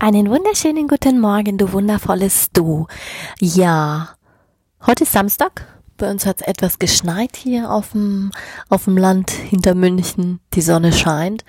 Einen 0.00 0.30
wunderschönen 0.30 0.86
guten 0.86 1.18
Morgen, 1.18 1.58
du 1.58 1.72
wundervolles 1.72 2.52
Du. 2.52 2.86
Ja, 3.40 4.10
heute 4.86 5.02
ist 5.02 5.12
Samstag. 5.12 5.66
Bei 5.96 6.08
uns 6.08 6.24
hat 6.24 6.40
es 6.40 6.46
etwas 6.46 6.78
geschneit 6.78 7.36
hier 7.36 7.68
auf 7.68 7.90
dem, 7.90 8.30
auf 8.68 8.84
dem 8.84 8.96
Land 8.96 9.32
hinter 9.32 9.74
München. 9.74 10.38
Die 10.54 10.60
Sonne 10.60 10.92
scheint. 10.92 11.44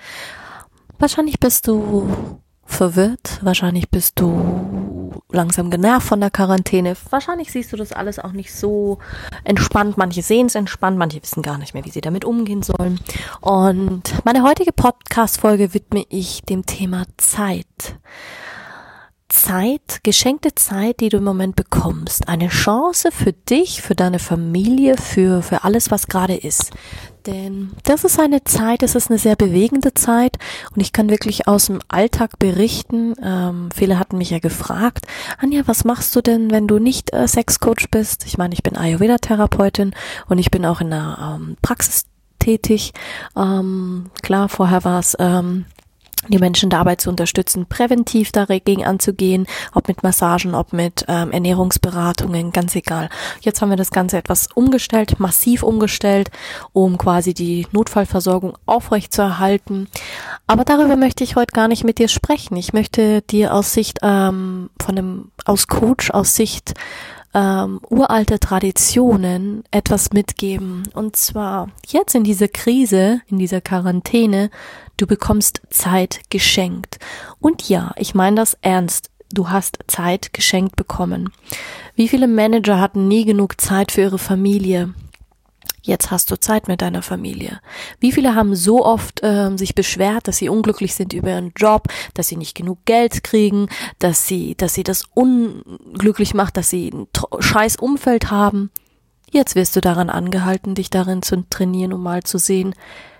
Wahrscheinlich 0.98 1.38
bist 1.38 1.68
du 1.68 2.40
verwirrt. 2.72 3.38
Wahrscheinlich 3.42 3.90
bist 3.90 4.18
du 4.20 5.12
langsam 5.30 5.70
genervt 5.70 6.06
von 6.06 6.20
der 6.20 6.30
Quarantäne. 6.30 6.96
Wahrscheinlich 7.10 7.52
siehst 7.52 7.72
du 7.72 7.76
das 7.76 7.92
alles 7.92 8.18
auch 8.18 8.32
nicht 8.32 8.54
so 8.54 8.98
entspannt. 9.44 9.96
Manche 9.96 10.22
sehen 10.22 10.46
es 10.46 10.54
entspannt, 10.54 10.98
manche 10.98 11.22
wissen 11.22 11.42
gar 11.42 11.58
nicht 11.58 11.74
mehr, 11.74 11.84
wie 11.84 11.90
sie 11.90 12.00
damit 12.00 12.24
umgehen 12.24 12.62
sollen. 12.62 13.00
Und 13.40 14.24
meine 14.24 14.42
heutige 14.42 14.72
Podcast-Folge 14.72 15.74
widme 15.74 16.04
ich 16.08 16.42
dem 16.42 16.66
Thema 16.66 17.04
Zeit. 17.16 17.98
Zeit, 19.28 20.00
geschenkte 20.02 20.54
Zeit, 20.56 21.00
die 21.00 21.08
du 21.08 21.18
im 21.18 21.24
Moment 21.24 21.54
bekommst. 21.54 22.28
Eine 22.28 22.48
Chance 22.48 23.10
für 23.12 23.32
dich, 23.32 23.80
für 23.80 23.94
deine 23.94 24.18
Familie, 24.18 24.96
für, 24.96 25.42
für 25.42 25.64
alles, 25.64 25.90
was 25.90 26.08
gerade 26.08 26.34
ist. 26.34 26.72
Denn 27.26 27.72
das 27.84 28.04
ist 28.04 28.18
eine 28.18 28.44
Zeit, 28.44 28.82
es 28.82 28.94
ist 28.94 29.10
eine 29.10 29.18
sehr 29.18 29.36
bewegende 29.36 29.94
Zeit 29.94 30.38
und 30.74 30.80
ich 30.80 30.92
kann 30.92 31.10
wirklich 31.10 31.46
aus 31.46 31.66
dem 31.66 31.80
Alltag 31.88 32.38
berichten. 32.38 33.14
Ähm, 33.22 33.68
viele 33.74 33.98
hatten 33.98 34.18
mich 34.18 34.30
ja 34.30 34.38
gefragt, 34.38 35.06
Anja, 35.38 35.62
was 35.66 35.84
machst 35.84 36.14
du 36.16 36.22
denn, 36.22 36.50
wenn 36.50 36.66
du 36.66 36.78
nicht 36.78 37.12
äh, 37.12 37.28
Sexcoach 37.28 37.90
bist? 37.90 38.24
Ich 38.26 38.38
meine, 38.38 38.54
ich 38.54 38.62
bin 38.62 38.76
Ayurveda-Therapeutin 38.76 39.94
und 40.28 40.38
ich 40.38 40.50
bin 40.50 40.64
auch 40.64 40.80
in 40.80 40.90
der 40.90 41.36
ähm, 41.36 41.56
Praxis 41.60 42.06
tätig. 42.38 42.92
Ähm, 43.36 44.10
klar, 44.22 44.48
vorher 44.48 44.84
war 44.84 44.98
es 44.98 45.16
ähm, 45.20 45.66
die 46.28 46.38
Menschen 46.38 46.68
dabei 46.68 46.96
zu 46.96 47.08
unterstützen, 47.08 47.66
präventiv 47.66 48.30
dagegen 48.30 48.84
anzugehen, 48.84 49.46
ob 49.72 49.88
mit 49.88 50.02
Massagen, 50.02 50.54
ob 50.54 50.72
mit 50.72 51.04
ähm, 51.08 51.32
Ernährungsberatungen, 51.32 52.52
ganz 52.52 52.74
egal. 52.76 53.08
Jetzt 53.40 53.62
haben 53.62 53.70
wir 53.70 53.76
das 53.76 53.90
Ganze 53.90 54.18
etwas 54.18 54.48
umgestellt, 54.54 55.18
massiv 55.18 55.62
umgestellt, 55.62 56.30
um 56.72 56.98
quasi 56.98 57.32
die 57.32 57.66
Notfallversorgung 57.72 58.56
aufrechtzuerhalten. 58.66 59.88
Aber 60.46 60.64
darüber 60.64 60.96
möchte 60.96 61.24
ich 61.24 61.36
heute 61.36 61.54
gar 61.54 61.68
nicht 61.68 61.84
mit 61.84 61.98
dir 61.98 62.08
sprechen. 62.08 62.56
Ich 62.56 62.72
möchte 62.72 63.22
dir 63.22 63.54
aus 63.54 63.72
Sicht 63.72 64.00
ähm, 64.02 64.68
von 64.80 64.98
einem, 64.98 65.30
aus 65.46 65.68
Coach, 65.68 66.10
aus 66.10 66.34
Sicht 66.36 66.74
ähm, 67.34 67.80
uralte 67.88 68.40
Traditionen 68.40 69.64
etwas 69.70 70.12
mitgeben. 70.12 70.88
Und 70.94 71.16
zwar 71.16 71.68
jetzt 71.86 72.14
in 72.14 72.24
dieser 72.24 72.48
Krise, 72.48 73.20
in 73.28 73.38
dieser 73.38 73.60
Quarantäne, 73.60 74.50
du 74.96 75.06
bekommst 75.06 75.62
Zeit 75.70 76.20
geschenkt. 76.30 76.98
Und 77.38 77.68
ja, 77.68 77.92
ich 77.96 78.14
meine 78.14 78.36
das 78.36 78.56
ernst. 78.62 79.10
Du 79.32 79.48
hast 79.48 79.78
Zeit 79.86 80.32
geschenkt 80.32 80.74
bekommen. 80.74 81.30
Wie 81.94 82.08
viele 82.08 82.26
Manager 82.26 82.80
hatten 82.80 83.06
nie 83.06 83.24
genug 83.24 83.60
Zeit 83.60 83.92
für 83.92 84.00
ihre 84.00 84.18
Familie? 84.18 84.92
Jetzt 85.82 86.10
hast 86.10 86.30
du 86.30 86.38
Zeit 86.38 86.68
mit 86.68 86.82
deiner 86.82 87.02
Familie. 87.02 87.60
Wie 88.00 88.12
viele 88.12 88.34
haben 88.34 88.54
so 88.54 88.84
oft 88.84 89.20
ähm, 89.22 89.56
sich 89.56 89.74
beschwert, 89.74 90.28
dass 90.28 90.36
sie 90.36 90.48
unglücklich 90.48 90.94
sind 90.94 91.12
über 91.12 91.30
ihren 91.30 91.52
Job, 91.56 91.88
dass 92.14 92.28
sie 92.28 92.36
nicht 92.36 92.54
genug 92.54 92.84
Geld 92.84 93.24
kriegen, 93.24 93.68
dass 93.98 94.26
sie, 94.26 94.54
dass 94.56 94.74
sie 94.74 94.82
das 94.82 95.04
unglücklich 95.14 96.34
macht, 96.34 96.56
dass 96.56 96.68
sie 96.70 96.90
ein 96.90 97.06
scheiß 97.38 97.76
Umfeld 97.76 98.30
haben. 98.30 98.70
Jetzt 99.30 99.54
wirst 99.54 99.76
du 99.76 99.80
daran 99.80 100.10
angehalten, 100.10 100.74
dich 100.74 100.90
darin 100.90 101.22
zu 101.22 101.48
trainieren, 101.48 101.92
um 101.92 102.02
mal 102.02 102.24
zu 102.24 102.36
sehen, 102.38 102.74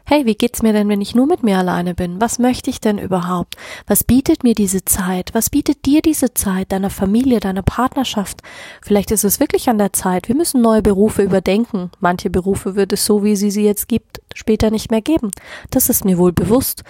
hey, 0.07 0.27
wie 0.27 0.35
geht's 0.35 0.63
mir 0.63 0.73
denn, 0.73 0.89
wenn 0.89 1.01
ich 1.01 1.15
nur 1.15 1.27
mit 1.27 1.43
mir 1.43 1.59
alleine 1.59 1.95
bin? 1.95 2.21
Was 2.21 2.39
möchte 2.39 2.71
ich 2.71 2.81
denn 2.81 2.99
überhaupt? 2.99 3.57
Was 3.87 4.05
bietet 4.05 4.43
mir 4.45 4.55
diese 4.55 4.85
Zeit? 4.85 5.31
Was 5.35 5.51
bietet 5.51 5.87
dir 5.87 6.03
diese 6.03 6.35
Zeit, 6.35 6.73
deiner 6.73 6.91
Familie, 6.91 7.41
deiner 7.41 7.63
Partnerschaft? 7.63 8.43
Vielleicht 8.83 9.11
ist 9.11 9.25
es 9.25 9.41
wirklich 9.41 9.69
an 9.69 9.79
der 9.79 9.93
Zeit. 9.93 10.29
Wir 10.29 10.35
müssen 10.37 10.61
neue 10.61 10.83
Berufe 10.83 11.23
überdenken. 11.23 11.91
Manche 12.01 12.31
Berufe 12.31 12.75
wird 12.75 12.93
es 12.93 13.05
so, 13.05 13.25
wie 13.25 13.37
sie 13.37 13.51
sie 13.51 13.65
jetzt 13.65 13.89
gibt, 13.89 14.21
später 14.35 14.71
nicht 14.71 14.91
mehr 14.91 15.03
geben. 15.03 15.31
Das 15.71 15.89
ist 15.89 16.05
mir 16.05 16.19
wohl 16.19 16.33
bewusst. 16.33 16.85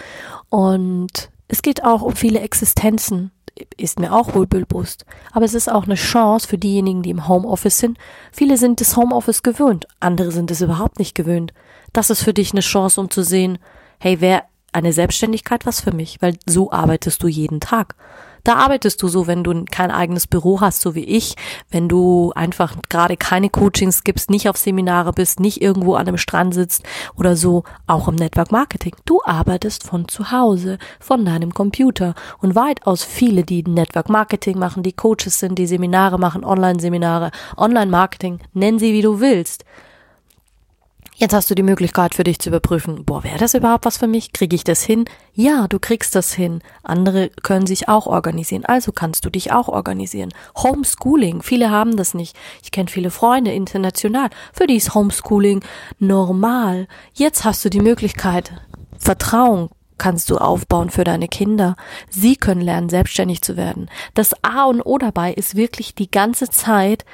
Und 0.48 1.30
es 1.48 1.62
geht 1.62 1.84
auch 1.84 2.02
um 2.02 2.14
viele 2.14 2.40
Existenzen 2.40 3.32
ist 3.76 3.98
mir 3.98 4.12
auch 4.12 4.34
wohl 4.34 4.46
bewusst. 4.46 5.04
Aber 5.32 5.44
es 5.44 5.54
ist 5.54 5.70
auch 5.70 5.84
eine 5.84 5.94
Chance 5.94 6.48
für 6.48 6.58
diejenigen, 6.58 7.02
die 7.02 7.10
im 7.10 7.28
Homeoffice 7.28 7.78
sind. 7.78 7.98
Viele 8.32 8.56
sind 8.56 8.80
das 8.80 8.96
Homeoffice 8.96 9.42
gewöhnt, 9.42 9.86
andere 10.00 10.32
sind 10.32 10.50
es 10.50 10.60
überhaupt 10.60 10.98
nicht 10.98 11.14
gewöhnt. 11.14 11.52
Das 11.92 12.10
ist 12.10 12.22
für 12.22 12.34
dich 12.34 12.52
eine 12.52 12.60
Chance, 12.60 13.00
um 13.00 13.10
zu 13.10 13.22
sehen, 13.22 13.58
hey, 13.98 14.20
wer 14.20 14.44
eine 14.72 14.92
Selbstständigkeit 14.92 15.66
was 15.66 15.80
für 15.80 15.92
mich, 15.92 16.20
weil 16.20 16.36
so 16.46 16.70
arbeitest 16.70 17.22
du 17.22 17.28
jeden 17.28 17.60
Tag. 17.60 17.96
Da 18.44 18.54
arbeitest 18.54 19.02
du 19.02 19.08
so, 19.08 19.26
wenn 19.26 19.44
du 19.44 19.64
kein 19.70 19.90
eigenes 19.90 20.26
Büro 20.26 20.60
hast, 20.60 20.80
so 20.80 20.94
wie 20.94 21.04
ich, 21.04 21.36
wenn 21.70 21.88
du 21.88 22.32
einfach 22.34 22.76
gerade 22.88 23.16
keine 23.16 23.50
Coachings 23.50 24.04
gibst, 24.04 24.30
nicht 24.30 24.48
auf 24.48 24.56
Seminare 24.56 25.12
bist, 25.12 25.40
nicht 25.40 25.60
irgendwo 25.60 25.94
an 25.94 26.08
einem 26.08 26.16
Strand 26.16 26.54
sitzt 26.54 26.84
oder 27.16 27.36
so, 27.36 27.64
auch 27.86 28.08
im 28.08 28.14
Network 28.14 28.52
Marketing. 28.52 28.94
Du 29.04 29.20
arbeitest 29.24 29.84
von 29.84 30.08
zu 30.08 30.30
Hause, 30.30 30.78
von 30.98 31.24
deinem 31.24 31.52
Computer. 31.52 32.14
Und 32.38 32.54
weitaus 32.54 33.04
viele, 33.04 33.44
die 33.44 33.62
Network 33.62 34.08
Marketing 34.08 34.58
machen, 34.58 34.82
die 34.82 34.92
Coaches 34.92 35.38
sind, 35.38 35.58
die 35.58 35.66
Seminare 35.66 36.18
machen, 36.18 36.44
Online-Seminare, 36.44 37.30
Online-Marketing, 37.56 38.40
nenn 38.54 38.78
sie 38.78 38.92
wie 38.92 39.02
du 39.02 39.20
willst 39.20 39.64
Jetzt 41.20 41.34
hast 41.34 41.50
du 41.50 41.54
die 41.54 41.62
Möglichkeit 41.62 42.14
für 42.14 42.24
dich 42.24 42.38
zu 42.38 42.48
überprüfen, 42.48 43.04
boah, 43.04 43.22
wäre 43.22 43.36
das 43.36 43.52
überhaupt 43.52 43.84
was 43.84 43.98
für 43.98 44.06
mich? 44.06 44.32
Kriege 44.32 44.56
ich 44.56 44.64
das 44.64 44.82
hin? 44.82 45.04
Ja, 45.34 45.68
du 45.68 45.78
kriegst 45.78 46.14
das 46.14 46.32
hin. 46.32 46.62
Andere 46.82 47.28
können 47.42 47.66
sich 47.66 47.90
auch 47.90 48.06
organisieren, 48.06 48.64
also 48.64 48.90
kannst 48.90 49.26
du 49.26 49.28
dich 49.28 49.52
auch 49.52 49.68
organisieren. 49.68 50.32
Homeschooling, 50.56 51.42
viele 51.42 51.68
haben 51.68 51.98
das 51.98 52.14
nicht. 52.14 52.34
Ich 52.62 52.70
kenne 52.70 52.88
viele 52.88 53.10
Freunde 53.10 53.52
international, 53.52 54.30
für 54.54 54.66
die 54.66 54.76
ist 54.76 54.94
Homeschooling 54.94 55.62
normal. 55.98 56.88
Jetzt 57.12 57.44
hast 57.44 57.62
du 57.66 57.68
die 57.68 57.80
Möglichkeit, 57.80 58.52
Vertrauen 58.96 59.68
kannst 59.98 60.30
du 60.30 60.38
aufbauen 60.38 60.88
für 60.88 61.04
deine 61.04 61.28
Kinder. 61.28 61.76
Sie 62.08 62.36
können 62.36 62.62
lernen, 62.62 62.88
selbstständig 62.88 63.42
zu 63.42 63.58
werden. 63.58 63.90
Das 64.14 64.32
A 64.40 64.64
und 64.64 64.80
O 64.80 64.96
dabei 64.96 65.34
ist 65.34 65.54
wirklich 65.54 65.94
die 65.94 66.10
ganze 66.10 66.48
Zeit 66.48 67.04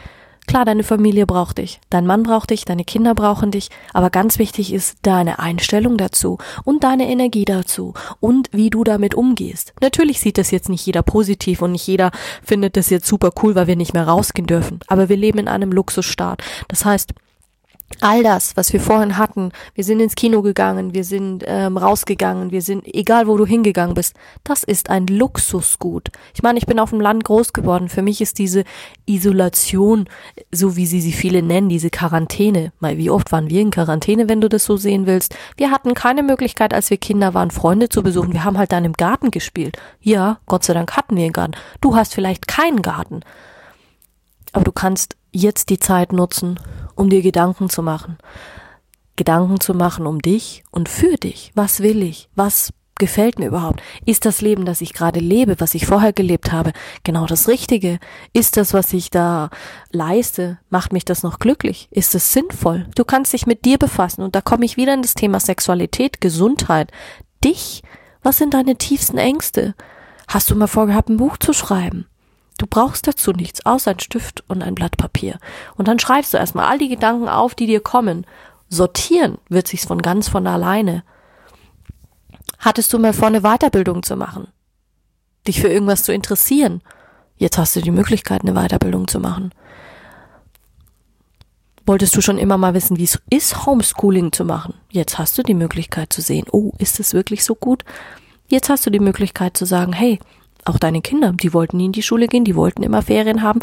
Klar, 0.47 0.65
deine 0.65 0.85
Familie 0.85 1.27
braucht 1.27 1.59
dich, 1.59 1.81
dein 1.91 2.07
Mann 2.07 2.23
braucht 2.23 2.51
dich, 2.51 2.65
deine 2.65 2.85
Kinder 2.85 3.15
brauchen 3.15 3.51
dich, 3.51 3.69
aber 3.93 4.11
ganz 4.11 4.39
wichtig 4.39 4.73
ist 4.73 4.99
deine 5.03 5.41
Einstellung 5.41 5.97
dazu 5.97 6.39
und 6.63 6.85
deine 6.85 7.09
Energie 7.09 7.45
dazu 7.45 7.95
und 8.21 8.49
wie 8.53 8.71
du 8.71 8.85
damit 8.85 9.15
umgehst. 9.15 9.75
Natürlich 9.81 10.21
sieht 10.21 10.39
das 10.39 10.53
jetzt 10.53 10.69
nicht 10.69 10.87
jeder 10.87 11.03
positiv 11.03 11.63
und 11.63 11.73
nicht 11.73 11.87
jeder 11.87 12.13
findet 12.45 12.77
das 12.77 12.91
jetzt 12.91 13.07
super 13.07 13.33
cool, 13.43 13.57
weil 13.57 13.67
wir 13.67 13.77
nicht 13.77 13.93
mehr 13.93 14.07
rausgehen 14.07 14.47
dürfen, 14.47 14.81
aber 14.87 15.09
wir 15.09 15.17
leben 15.17 15.39
in 15.39 15.49
einem 15.49 15.73
Luxusstaat. 15.73 16.43
Das 16.69 16.85
heißt, 16.85 17.13
all 18.01 18.23
das, 18.23 18.57
was 18.57 18.73
wir 18.73 18.81
vorhin 18.81 19.17
hatten, 19.17 19.53
wir 19.75 19.85
sind 19.85 20.01
ins 20.01 20.17
Kino 20.17 20.43
gegangen, 20.43 20.93
wir 20.93 21.05
sind 21.05 21.45
ähm, 21.47 21.77
rausgegangen, 21.77 22.51
wir 22.51 22.63
sind, 22.63 22.85
egal 22.87 23.27
wo 23.27 23.37
du 23.37 23.47
hingegangen 23.47 23.95
bist, 23.95 24.15
das 24.45 24.65
ist 24.65 24.91
ein 24.91 25.07
Luxusgut. 25.07 26.09
Ich 26.35 26.43
meine, 26.43 26.59
ich 26.59 26.67
bin 26.67 26.79
auf 26.79 26.91
dem 26.91 27.01
Land 27.01 27.25
groß 27.25 27.53
geworden. 27.53 27.89
Für 27.89 28.03
mich 28.03 28.21
ist 28.21 28.39
diese 28.39 28.65
Isolation, 29.07 30.09
so 30.53 30.77
wie 30.77 30.87
sie 30.87 31.01
sie 31.01 31.13
viele 31.13 31.43
nennen, 31.43 31.69
diese 31.69 31.91
Quarantäne. 31.91 32.73
Mal, 32.81 32.99
wie 32.99 33.11
oft 33.11 33.33
waren 33.33 33.49
wir 33.51 33.61
in 33.61 33.71
Quarantäne, 33.71 34.29
wenn 34.29 34.41
du 34.41 34.49
das 34.49 34.65
so 34.65 34.77
sehen 34.77 35.07
willst? 35.07 35.35
Wir 35.57 35.71
hatten 35.71 35.95
keine 35.95 36.23
Möglichkeit, 36.23 36.75
als 36.75 36.91
wir 36.91 36.97
Kinder 36.97 37.35
waren, 37.35 37.51
Freunde 37.51 37.89
zu 37.89 38.03
besuchen. 38.03 38.33
Wir 38.33 38.45
haben 38.45 38.59
halt 38.59 38.73
dann 38.73 38.85
im 38.85 38.95
Garten 38.95 39.31
gespielt. 39.31 39.79
Ja, 40.01 40.39
Gott 40.47 40.65
sei 40.65 40.75
Dank 40.75 40.97
hatten 40.97 41.17
wir 41.17 41.25
einen 41.25 41.33
Garten. 41.33 41.55
Du 41.81 41.97
hast 41.97 42.15
vielleicht 42.15 42.49
keinen 42.49 42.83
Garten. 42.83 43.21
Aber 44.53 44.65
du 44.65 44.73
kannst 44.73 45.17
jetzt 45.33 45.69
die 45.69 45.79
Zeit 45.79 46.13
nutzen, 46.13 46.59
um 46.97 47.09
dir 47.09 47.23
Gedanken 47.23 47.69
zu 47.69 47.83
machen. 47.83 48.19
Gedanken 49.15 49.61
zu 49.61 49.73
machen 49.73 50.07
um 50.07 50.21
dich 50.21 50.65
und 50.71 50.89
für 50.89 51.17
dich. 51.17 51.53
Was 51.55 51.81
will 51.81 52.03
ich? 52.03 52.29
Was 52.35 52.73
gefällt 52.99 53.39
mir 53.39 53.47
überhaupt? 53.47 53.83
Ist 54.05 54.25
das 54.25 54.41
Leben, 54.41 54.65
das 54.65 54.81
ich 54.81 54.93
gerade 54.93 55.21
lebe, 55.21 55.61
was 55.61 55.75
ich 55.75 55.87
vorher 55.87 56.13
gelebt 56.13 56.53
habe, 56.53 56.73
genau 57.05 57.27
das 57.27 57.49
Richtige? 57.49 57.99
Ist 58.33 58.57
das, 58.57 58.75
was 58.75 58.93
ich 58.93 59.11
da 59.11 59.51
leiste, 59.91 60.59
macht 60.71 60.93
mich 60.93 61.05
das 61.05 61.23
noch 61.23 61.39
glücklich? 61.39 61.89
Ist 61.91 62.15
es 62.15 62.33
sinnvoll? 62.33 62.87
Du 62.95 63.05
kannst 63.05 63.33
dich 63.33 63.47
mit 63.47 63.65
dir 63.65 63.79
befassen 63.79 64.23
und 64.23 64.35
da 64.35 64.41
komme 64.41 64.65
ich 64.65 64.77
wieder 64.77 64.95
in 64.95 65.03
das 65.03 65.15
Thema 65.15 65.41
Sexualität, 65.41 66.21
Gesundheit. 66.21 66.91
Dich? 67.45 67.83
Was 68.23 68.39
sind 68.39 68.55
deine 68.55 68.77
tiefsten 68.77 69.19
Ängste? 69.19 69.75
Hast 70.29 70.51
du 70.51 70.57
mal 70.57 70.67
vorgehabt, 70.67 71.09
ein 71.09 71.19
Buch 71.19 71.37
zu 71.37 71.53
schreiben? 71.53 72.07
Du 72.59 72.67
brauchst 72.67 73.07
dazu 73.07 73.33
nichts, 73.33 73.65
außer 73.67 73.93
ein 73.93 74.01
Stift 74.01 74.45
und 74.49 74.63
ein 74.63 74.75
Blatt 74.75 74.97
Papier. 74.97 75.39
Und 75.77 75.89
dann 75.89 75.99
schreibst 75.99 76.33
du 76.33 76.39
erstmal 76.39 76.67
all 76.67 76.79
die 76.79 76.89
Gedanken 76.89 77.29
auf, 77.29 77.55
die 77.55 77.67
dir 77.67 77.81
kommen. 77.81 78.27
Sortieren 78.69 79.39
wird 79.49 79.69
sich's 79.69 79.87
von 79.87 80.01
ganz 80.01 80.29
von 80.29 80.47
alleine. 80.47 81.05
Hattest 82.59 82.93
du 82.93 82.99
mal 82.99 83.13
vor, 83.13 83.29
eine 83.29 83.43
Weiterbildung 83.43 84.03
zu 84.03 84.17
machen? 84.17 84.49
Dich 85.47 85.61
für 85.61 85.69
irgendwas 85.69 86.05
zu 86.05 86.13
interessieren? 86.13 86.83
Jetzt 87.37 87.59
hast 87.59 87.77
du 87.77 87.81
die 87.81 87.91
Möglichkeit, 87.91 88.43
eine 88.43 88.55
Weiterbildung 88.55 89.07
zu 89.07 89.21
machen. 89.21 89.53
Wolltest 91.85 92.17
du 92.17 92.21
schon 92.21 92.39
immer 92.39 92.57
mal 92.57 92.75
wissen, 92.75 92.97
wie 92.97 93.05
es 93.05 93.21
ist, 93.31 93.67
Homeschooling 93.67 94.33
zu 94.33 94.45
machen? 94.45 94.75
Jetzt 94.91 95.19
hast 95.19 95.39
du 95.39 95.43
die 95.43 95.55
Möglichkeit 95.55 96.13
zu 96.13 96.21
sehen, 96.21 96.47
oh, 96.51 96.73
ist 96.79 96.99
es 96.99 97.13
wirklich 97.13 97.45
so 97.45 97.55
gut? 97.55 97.85
Jetzt 98.49 98.71
hast 98.71 98.87
du 98.87 98.91
die 98.91 98.99
Möglichkeit 98.99 99.57
zu 99.57 99.67
sagen, 99.67 99.93
hey, 99.93 100.19
auch 100.67 100.79
deine 100.79 101.01
Kinder, 101.01 101.33
die 101.33 101.53
wollten 101.53 101.77
nie 101.79 101.87
in 101.87 101.93
die 101.93 102.03
Schule 102.03 102.29
gehen, 102.29 102.45
die 102.45 102.57
wollten 102.57 102.83
immer 102.83 103.03
Ferien 103.03 103.43
haben. 103.43 103.61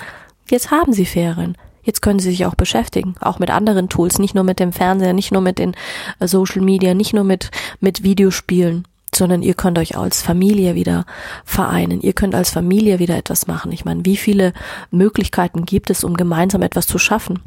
Jetzt 0.49 0.71
haben 0.71 0.93
sie 0.93 1.05
Ferien. 1.05 1.57
Jetzt 1.83 2.01
können 2.01 2.19
sie 2.19 2.31
sich 2.31 2.45
auch 2.45 2.55
beschäftigen, 2.55 3.15
auch 3.19 3.39
mit 3.39 3.51
anderen 3.51 3.89
Tools, 3.89 4.17
nicht 4.17 4.35
nur 4.35 4.45
mit 4.45 4.59
dem 4.59 4.71
Fernseher, 4.71 5.13
nicht 5.13 5.31
nur 5.31 5.41
mit 5.41 5.59
den 5.59 5.75
äh, 6.19 6.27
Social 6.27 6.61
Media, 6.61 6.93
nicht 6.93 7.13
nur 7.13 7.25
mit, 7.25 7.51
mit 7.81 8.03
Videospielen, 8.03 8.87
sondern 9.13 9.41
ihr 9.41 9.53
könnt 9.53 9.77
euch 9.77 9.97
als 9.97 10.21
Familie 10.21 10.75
wieder 10.75 11.05
vereinen. 11.43 12.01
Ihr 12.01 12.13
könnt 12.13 12.35
als 12.35 12.49
Familie 12.49 12.99
wieder 12.99 13.17
etwas 13.17 13.47
machen. 13.47 13.71
Ich 13.73 13.83
meine, 13.83 14.05
wie 14.05 14.17
viele 14.17 14.53
Möglichkeiten 14.91 15.65
gibt 15.65 15.89
es, 15.89 16.03
um 16.05 16.15
gemeinsam 16.15 16.61
etwas 16.61 16.87
zu 16.87 16.97
schaffen? 16.97 17.39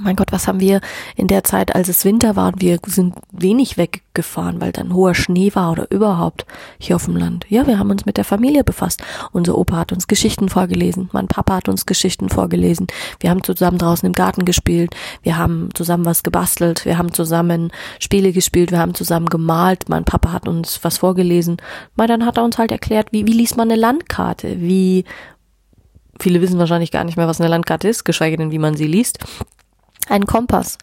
Mein 0.00 0.16
Gott, 0.16 0.32
was 0.32 0.46
haben 0.46 0.60
wir 0.60 0.80
in 1.16 1.28
der 1.28 1.44
Zeit, 1.44 1.74
als 1.74 1.88
es 1.88 2.04
Winter 2.04 2.36
war 2.36 2.48
und 2.48 2.60
wir 2.60 2.78
sind 2.86 3.14
wenig 3.32 3.76
weggefahren, 3.76 4.60
weil 4.60 4.72
dann 4.72 4.94
hoher 4.94 5.14
Schnee 5.14 5.54
war 5.54 5.72
oder 5.72 5.90
überhaupt 5.90 6.46
hier 6.78 6.96
auf 6.96 7.06
dem 7.06 7.16
Land. 7.16 7.46
Ja, 7.48 7.66
wir 7.66 7.78
haben 7.78 7.90
uns 7.90 8.06
mit 8.06 8.16
der 8.16 8.24
Familie 8.24 8.64
befasst. 8.64 9.02
Unser 9.32 9.56
Opa 9.56 9.76
hat 9.76 9.92
uns 9.92 10.06
Geschichten 10.06 10.48
vorgelesen, 10.48 11.08
mein 11.12 11.28
Papa 11.28 11.56
hat 11.56 11.68
uns 11.68 11.86
Geschichten 11.86 12.28
vorgelesen. 12.28 12.86
Wir 13.20 13.30
haben 13.30 13.42
zusammen 13.42 13.78
draußen 13.78 14.06
im 14.06 14.12
Garten 14.12 14.44
gespielt, 14.44 14.94
wir 15.22 15.36
haben 15.36 15.70
zusammen 15.74 16.04
was 16.04 16.22
gebastelt, 16.22 16.84
wir 16.84 16.98
haben 16.98 17.12
zusammen 17.12 17.70
Spiele 17.98 18.32
gespielt, 18.32 18.70
wir 18.70 18.78
haben 18.78 18.94
zusammen 18.94 19.26
gemalt. 19.26 19.88
Mein 19.88 20.04
Papa 20.04 20.32
hat 20.32 20.48
uns 20.48 20.80
was 20.82 20.98
vorgelesen. 20.98 21.56
Mal 21.96 22.06
dann 22.06 22.26
hat 22.26 22.36
er 22.36 22.44
uns 22.44 22.58
halt 22.58 22.72
erklärt, 22.72 23.08
wie, 23.12 23.26
wie 23.26 23.32
liest 23.32 23.56
man 23.56 23.70
eine 23.70 23.80
Landkarte, 23.80 24.60
wie 24.60 25.04
Viele 26.20 26.40
wissen 26.40 26.58
wahrscheinlich 26.58 26.90
gar 26.90 27.04
nicht 27.04 27.16
mehr, 27.16 27.28
was 27.28 27.40
eine 27.40 27.48
Landkarte 27.48 27.86
ist, 27.86 28.02
geschweige 28.04 28.36
denn, 28.36 28.50
wie 28.50 28.58
man 28.58 28.76
sie 28.76 28.88
liest 28.88 29.20
einen 30.08 30.26
Kompass, 30.26 30.78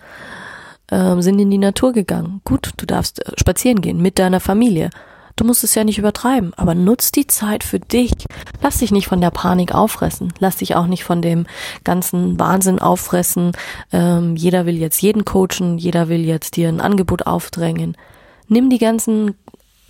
ähm, 0.92 1.22
sind 1.22 1.40
in 1.40 1.52
die 1.52 1.58
Natur 1.58 1.94
gegangen. 1.94 2.42
Gut, 2.46 2.72
du 2.78 2.86
darfst 2.86 3.26
äh, 3.26 3.32
spazieren 3.38 3.82
gehen 3.82 4.02
mit 4.02 4.20
deiner 4.20 4.40
Familie. 4.40 4.90
Du 5.36 5.44
musst 5.44 5.66
es 5.66 5.76
ja 5.76 5.84
nicht 5.84 5.98
übertreiben, 5.98 6.54
aber 6.56 6.76
nutz 6.76 7.12
die 7.12 7.28
Zeit 7.28 7.66
für 7.66 7.80
dich. 7.80 8.14
Lass 8.62 8.78
dich 8.78 8.92
nicht 8.92 9.08
von 9.08 9.20
der 9.20 9.32
Panik 9.32 9.76
auffressen. 9.76 10.34
Lass 10.40 10.58
dich 10.58 10.76
auch 10.76 10.88
nicht 10.88 11.04
von 11.04 11.22
dem 11.22 11.46
ganzen 11.84 12.40
Wahnsinn 12.40 12.80
auffressen. 12.80 13.52
Ähm, 13.92 14.38
jeder 14.38 14.66
will 14.66 14.78
jetzt 14.78 15.02
jeden 15.02 15.26
coachen, 15.26 15.78
jeder 15.78 16.08
will 16.08 16.24
jetzt 16.24 16.56
dir 16.56 16.70
ein 16.70 16.80
Angebot 16.80 17.28
aufdrängen. 17.28 17.98
Nimm 18.48 18.70
die 18.70 18.78
ganzen 18.78 19.36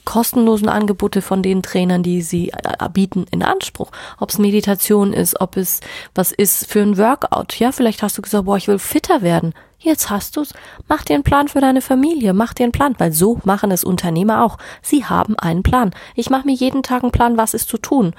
kostenlosen 0.06 0.69
Angebote 0.69 1.22
von 1.22 1.44
den 1.44 1.62
Trainern, 1.62 2.04
die 2.04 2.22
sie 2.22 2.50
äh, 2.50 2.90
bieten, 2.90 3.25
in 3.31 3.44
Anspruch. 3.44 3.92
Ob 4.19 4.30
es 4.30 4.38
Meditation 4.38 5.13
ist, 5.13 5.42
ob 5.42 5.57
es 5.57 5.81
was 6.13 6.31
ist 6.31 6.72
für 6.72 6.81
ein 6.81 6.98
Workout. 6.98 7.60
Ja, 7.60 7.72
vielleicht 7.72 8.04
hast 8.04 8.18
du 8.18 8.22
gesagt, 8.22 8.46
boah, 8.46 8.57
ich 8.57 8.68
will 8.68 8.80
fitter 8.80 9.22
werden. 9.22 9.54
Jetzt 9.80 10.10
hast 10.10 10.38
du's. 10.38 10.54
Mach 10.88 11.04
dir 11.04 11.13
einen 11.13 11.24
Plan 11.24 11.48
für 11.48 11.62
deine 11.62 11.81
Familie. 11.81 12.34
Mach 12.34 12.54
dir 12.54 12.63
einen 12.63 12.72
Plan, 12.72 12.96
weil 12.98 13.12
so 13.12 13.40
machen 13.44 13.69
es 13.69 13.84
Unternehmer 13.84 14.44
auch. 14.44 14.57
Sie 14.81 15.06
haben 15.06 15.38
einen 15.38 15.63
Plan. 15.63 15.92
Ich 16.16 16.30
mache 16.30 16.46
mir 16.46 16.56
jeden 16.56 16.81
Tag 16.81 17.04
einen 17.04 17.12
Plan, 17.12 17.38
was 17.38 17.54
ist 17.54 17.69
zu 17.69 17.78
tun 17.78 18.16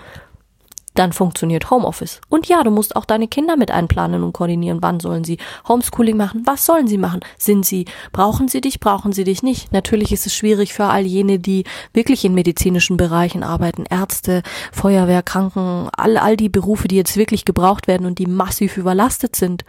dann 0.99 1.13
funktioniert 1.13 1.71
Homeoffice. 1.71 2.21
Und 2.29 2.47
ja, 2.49 2.63
du 2.63 2.71
musst 2.71 2.97
auch 2.97 3.05
deine 3.05 3.29
Kinder 3.29 3.57
mit 3.57 3.71
einplanen 3.71 4.23
und 4.23 4.33
koordinieren. 4.33 4.79
Wann 4.83 5.01
sollen 5.01 5.25
sie 5.25 5.39
Homeschooling 5.69 6.17
machen? 6.17 6.43
Was 6.45 6.67
sollen 6.67 6.89
sie 6.89 6.99
machen? 6.99 7.21
Sind 7.39 7.65
sie, 7.65 7.85
brauchen 8.13 8.49
sie 8.49 8.61
dich, 8.61 8.81
brauchen 8.81 9.13
sie 9.13 9.25
dich 9.25 9.43
nicht? 9.43 9.73
Natürlich 9.73 10.13
ist 10.13 10.27
es 10.27 10.35
schwierig 10.35 10.75
für 10.75 10.85
all 10.87 11.07
jene, 11.07 11.39
die 11.39 11.65
wirklich 11.93 12.25
in 12.25 12.35
medizinischen 12.35 12.97
Bereichen 12.97 13.43
arbeiten. 13.43 13.85
Ärzte, 13.89 14.43
Feuerwehr, 14.73 15.23
Kranken, 15.23 15.89
all, 15.97 16.17
all 16.17 16.37
die 16.37 16.49
Berufe, 16.49 16.89
die 16.89 16.97
jetzt 16.97 17.17
wirklich 17.17 17.45
gebraucht 17.45 17.87
werden 17.87 18.07
und 18.07 18.19
die 18.19 18.27
massiv 18.27 18.77
überlastet 18.77 19.37
sind. 19.37 19.65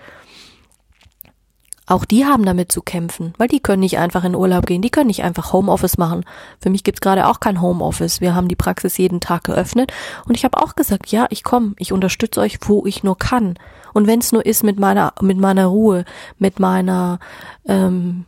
Auch 1.88 2.04
die 2.04 2.26
haben 2.26 2.46
damit 2.46 2.70
zu 2.70 2.82
kämpfen, 2.82 3.34
weil 3.38 3.48
die 3.48 3.62
können 3.62 3.80
nicht 3.80 3.98
einfach 3.98 4.26
in 4.26 4.36
Urlaub 4.36 4.66
gehen, 4.66 4.82
die 4.82 4.90
können 4.90 5.08
nicht 5.08 5.24
einfach 5.24 5.54
Homeoffice 5.54 5.98
machen. 5.98 6.26
Für 6.60 6.70
mich 6.70 6.84
gibt's 6.84 7.00
gerade 7.00 7.28
auch 7.28 7.40
kein 7.40 7.62
Homeoffice. 7.62 8.20
Wir 8.20 8.36
haben 8.36 8.50
die 8.50 8.58
Praxis 8.58 8.98
jeden 8.98 9.22
Tag 9.22 9.46
geöffnet 9.46 9.94
und 10.28 10.36
ich 10.36 10.44
habe 10.44 10.62
auch 10.62 10.76
gesagt, 10.76 11.08
ja, 11.14 11.28
ich 11.30 11.46
komme, 11.46 11.76
ich 11.78 11.94
unterstütze 11.94 12.42
euch, 12.42 12.60
wo 12.64 12.86
ich 12.86 13.04
nur 13.04 13.18
kann. 13.18 13.56
Und 13.94 14.06
wenn 14.06 14.20
es 14.20 14.34
nur 14.34 14.46
ist 14.46 14.64
mit 14.64 14.78
meiner, 14.78 15.14
mit 15.22 15.38
meiner 15.38 15.68
Ruhe, 15.68 16.04
mit 16.38 16.60
meiner 16.60 17.20
ähm, 17.66 18.26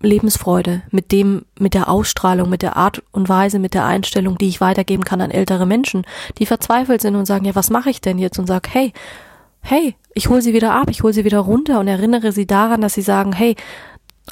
Lebensfreude, 0.00 0.82
mit 0.92 1.10
dem, 1.10 1.44
mit 1.58 1.74
der 1.74 1.88
Ausstrahlung, 1.88 2.48
mit 2.48 2.62
der 2.62 2.76
Art 2.76 3.02
und 3.10 3.28
Weise, 3.28 3.58
mit 3.58 3.74
der 3.74 3.84
Einstellung, 3.84 4.38
die 4.38 4.48
ich 4.48 4.60
weitergeben 4.60 5.04
kann 5.04 5.20
an 5.20 5.32
ältere 5.32 5.66
Menschen, 5.66 6.06
die 6.38 6.46
verzweifelt 6.46 7.00
sind 7.00 7.16
und 7.16 7.26
sagen, 7.26 7.44
ja, 7.44 7.56
was 7.56 7.70
mache 7.70 7.90
ich 7.90 8.00
denn 8.00 8.18
jetzt? 8.18 8.38
Und 8.38 8.46
sag, 8.46 8.72
hey, 8.72 8.92
hey, 9.60 9.96
ich 10.14 10.28
hole 10.28 10.42
sie 10.42 10.54
wieder 10.54 10.74
ab, 10.74 10.88
ich 10.90 11.02
hole 11.02 11.12
sie 11.12 11.24
wieder 11.24 11.40
runter 11.40 11.80
und 11.80 11.88
erinnere 11.88 12.32
sie 12.32 12.46
daran, 12.46 12.80
dass 12.80 12.94
sie 12.94 13.02
sagen, 13.02 13.32
hey, 13.32 13.56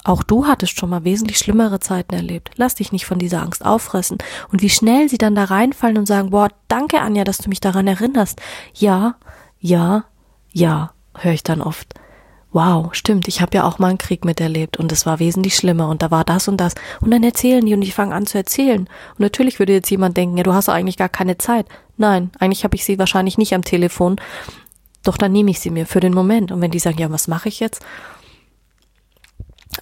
auch 0.04 0.22
du 0.22 0.46
hattest 0.46 0.78
schon 0.78 0.90
mal 0.90 1.04
wesentlich 1.04 1.38
schlimmere 1.38 1.80
Zeiten 1.80 2.14
erlebt. 2.14 2.50
Lass 2.56 2.74
dich 2.74 2.92
nicht 2.92 3.06
von 3.06 3.18
dieser 3.18 3.42
Angst 3.42 3.64
auffressen. 3.64 4.18
Und 4.52 4.62
wie 4.62 4.68
schnell 4.68 5.08
sie 5.08 5.18
dann 5.18 5.34
da 5.34 5.44
reinfallen 5.44 5.98
und 5.98 6.06
sagen, 6.06 6.30
boah, 6.30 6.48
danke 6.68 7.00
Anja, 7.00 7.24
dass 7.24 7.38
du 7.38 7.48
mich 7.48 7.60
daran 7.60 7.86
erinnerst. 7.86 8.40
Ja, 8.74 9.16
ja, 9.58 10.04
ja, 10.52 10.92
höre 11.16 11.32
ich 11.32 11.42
dann 11.42 11.62
oft. 11.62 11.94
Wow, 12.52 12.94
stimmt, 12.94 13.28
ich 13.28 13.42
habe 13.42 13.58
ja 13.58 13.64
auch 13.64 13.78
mal 13.78 13.88
einen 13.88 13.98
Krieg 13.98 14.24
miterlebt 14.24 14.78
und 14.78 14.90
es 14.90 15.04
war 15.04 15.18
wesentlich 15.18 15.56
schlimmer 15.56 15.90
und 15.90 16.00
da 16.00 16.10
war 16.10 16.24
das 16.24 16.48
und 16.48 16.58
das. 16.58 16.74
Und 17.00 17.10
dann 17.10 17.22
erzählen 17.22 17.64
die 17.66 17.74
und 17.74 17.82
ich 17.82 17.94
fange 17.94 18.14
an 18.14 18.26
zu 18.26 18.38
erzählen. 18.38 18.80
Und 18.80 19.20
natürlich 19.20 19.58
würde 19.58 19.74
jetzt 19.74 19.90
jemand 19.90 20.16
denken, 20.16 20.38
ja, 20.38 20.42
du 20.42 20.54
hast 20.54 20.70
eigentlich 20.70 20.96
gar 20.96 21.10
keine 21.10 21.36
Zeit. 21.36 21.66
Nein, 21.98 22.30
eigentlich 22.38 22.64
habe 22.64 22.74
ich 22.74 22.84
sie 22.84 22.98
wahrscheinlich 22.98 23.36
nicht 23.36 23.54
am 23.54 23.62
Telefon, 23.62 24.16
doch 25.08 25.16
dann 25.16 25.32
nehme 25.32 25.50
ich 25.50 25.60
sie 25.60 25.70
mir 25.70 25.86
für 25.86 26.00
den 26.00 26.14
Moment. 26.14 26.52
Und 26.52 26.60
wenn 26.60 26.70
die 26.70 26.78
sagen, 26.78 26.98
ja, 26.98 27.10
was 27.10 27.28
mache 27.28 27.48
ich 27.48 27.60
jetzt? 27.60 27.84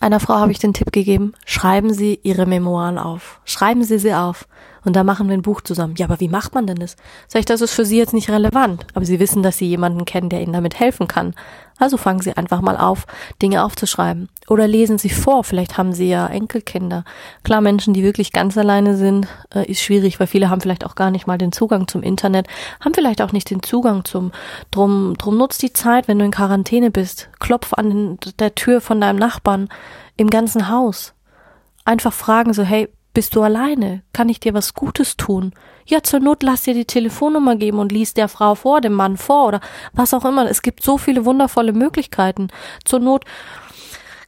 Einer 0.01 0.21
Frau 0.21 0.35
habe 0.35 0.53
ich 0.53 0.59
den 0.59 0.75
Tipp 0.75 0.93
gegeben, 0.93 1.35
schreiben 1.45 1.93
Sie 1.93 2.19
Ihre 2.23 2.47
Memoiren 2.47 2.99
auf. 2.99 3.41
Schreiben 3.45 3.85
Sie 3.85 3.99
sie 3.99 4.15
auf. 4.15 4.49
Und 4.85 4.95
da 4.95 5.05
machen 5.05 5.29
wir 5.29 5.35
ein 5.35 5.43
Buch 5.43 5.63
zusammen. 5.63 5.95
Ja, 5.97 6.07
aber 6.07 6.21
wie 6.21 6.29
macht 6.29 6.55
man 6.55 6.67
denn 6.67 6.77
das? 6.77 6.97
Sag 7.27 7.41
ich, 7.41 7.47
das 7.47 7.61
ist 7.61 7.73
für 7.73 7.85
Sie 7.85 7.99
jetzt 7.99 8.13
nicht 8.13 8.31
relevant. 8.31 8.87
Aber 8.95 9.05
Sie 9.05 9.19
wissen, 9.19 9.43
dass 9.43 9.57
Sie 9.57 9.67
jemanden 9.67 10.05
kennen, 10.05 10.29
der 10.29 10.43
Ihnen 10.43 10.53
damit 10.53 10.79
helfen 10.79 11.09
kann. 11.09 11.35
Also 11.79 11.97
fangen 11.97 12.21
Sie 12.21 12.37
einfach 12.37 12.61
mal 12.61 12.77
auf, 12.77 13.07
Dinge 13.43 13.65
aufzuschreiben. 13.65 14.29
Oder 14.49 14.69
lesen 14.69 14.99
Sie 14.99 15.09
vor. 15.09 15.43
Vielleicht 15.43 15.77
haben 15.77 15.93
Sie 15.93 16.09
ja 16.09 16.27
Enkelkinder. 16.27 17.05
Klar, 17.43 17.63
Menschen, 17.63 17.95
die 17.95 18.05
wirklich 18.05 18.33
ganz 18.33 18.57
alleine 18.57 18.97
sind, 18.97 19.27
äh, 19.55 19.69
ist 19.71 19.81
schwierig, 19.81 20.21
weil 20.21 20.27
viele 20.27 20.51
haben 20.51 20.61
vielleicht 20.61 20.85
auch 20.87 20.95
gar 20.95 21.11
nicht 21.11 21.27
mal 21.27 21.39
den 21.39 21.53
Zugang 21.53 21.89
zum 21.89 22.03
Internet, 22.03 22.47
haben 22.81 22.95
vielleicht 22.95 23.23
auch 23.23 23.33
nicht 23.33 23.51
den 23.51 23.63
Zugang 23.63 24.05
zum, 24.05 24.33
drum, 24.71 25.15
drum 25.19 25.37
nutzt 25.37 25.63
die 25.63 25.73
Zeit, 25.73 26.07
wenn 26.07 26.19
du 26.19 26.25
in 26.25 26.31
Quarantäne 26.31 26.91
bist. 26.91 27.29
Klopf 27.41 27.73
an 27.73 28.19
der 28.39 28.55
Tür 28.55 28.81
von 28.81 29.01
deinem 29.01 29.19
Nachbarn 29.19 29.69
im 30.17 30.31
ganzen 30.31 30.69
Haus. 30.69 31.15
Einfach 31.85 32.13
fragen 32.13 32.53
so, 32.53 32.63
hey, 32.63 32.89
bist 33.15 33.35
du 33.37 33.43
alleine? 33.43 34.03
Kann 34.13 34.29
ich 34.29 34.41
dir 34.41 34.55
was 34.55 34.75
Gutes 34.75 35.17
tun? 35.17 35.55
Ja, 35.87 36.03
zur 36.03 36.21
Not 36.21 36.43
lass 36.43 36.63
dir 36.63 36.75
die 36.75 36.85
Telefonnummer 36.85 37.57
geben 37.57 37.79
und 37.79 37.93
lies 37.93 38.13
der 38.13 38.29
Frau 38.29 38.55
vor, 38.55 38.81
dem 38.81 38.93
Mann 38.93 39.17
vor 39.17 39.49
oder 39.49 39.61
was 39.93 40.13
auch 40.13 40.25
immer. 40.25 40.51
Es 40.51 40.63
gibt 40.63 40.83
so 40.83 40.99
viele 40.99 41.25
wundervolle 41.25 41.73
Möglichkeiten. 41.73 42.49
Zur 42.85 42.99
Not 42.99 43.25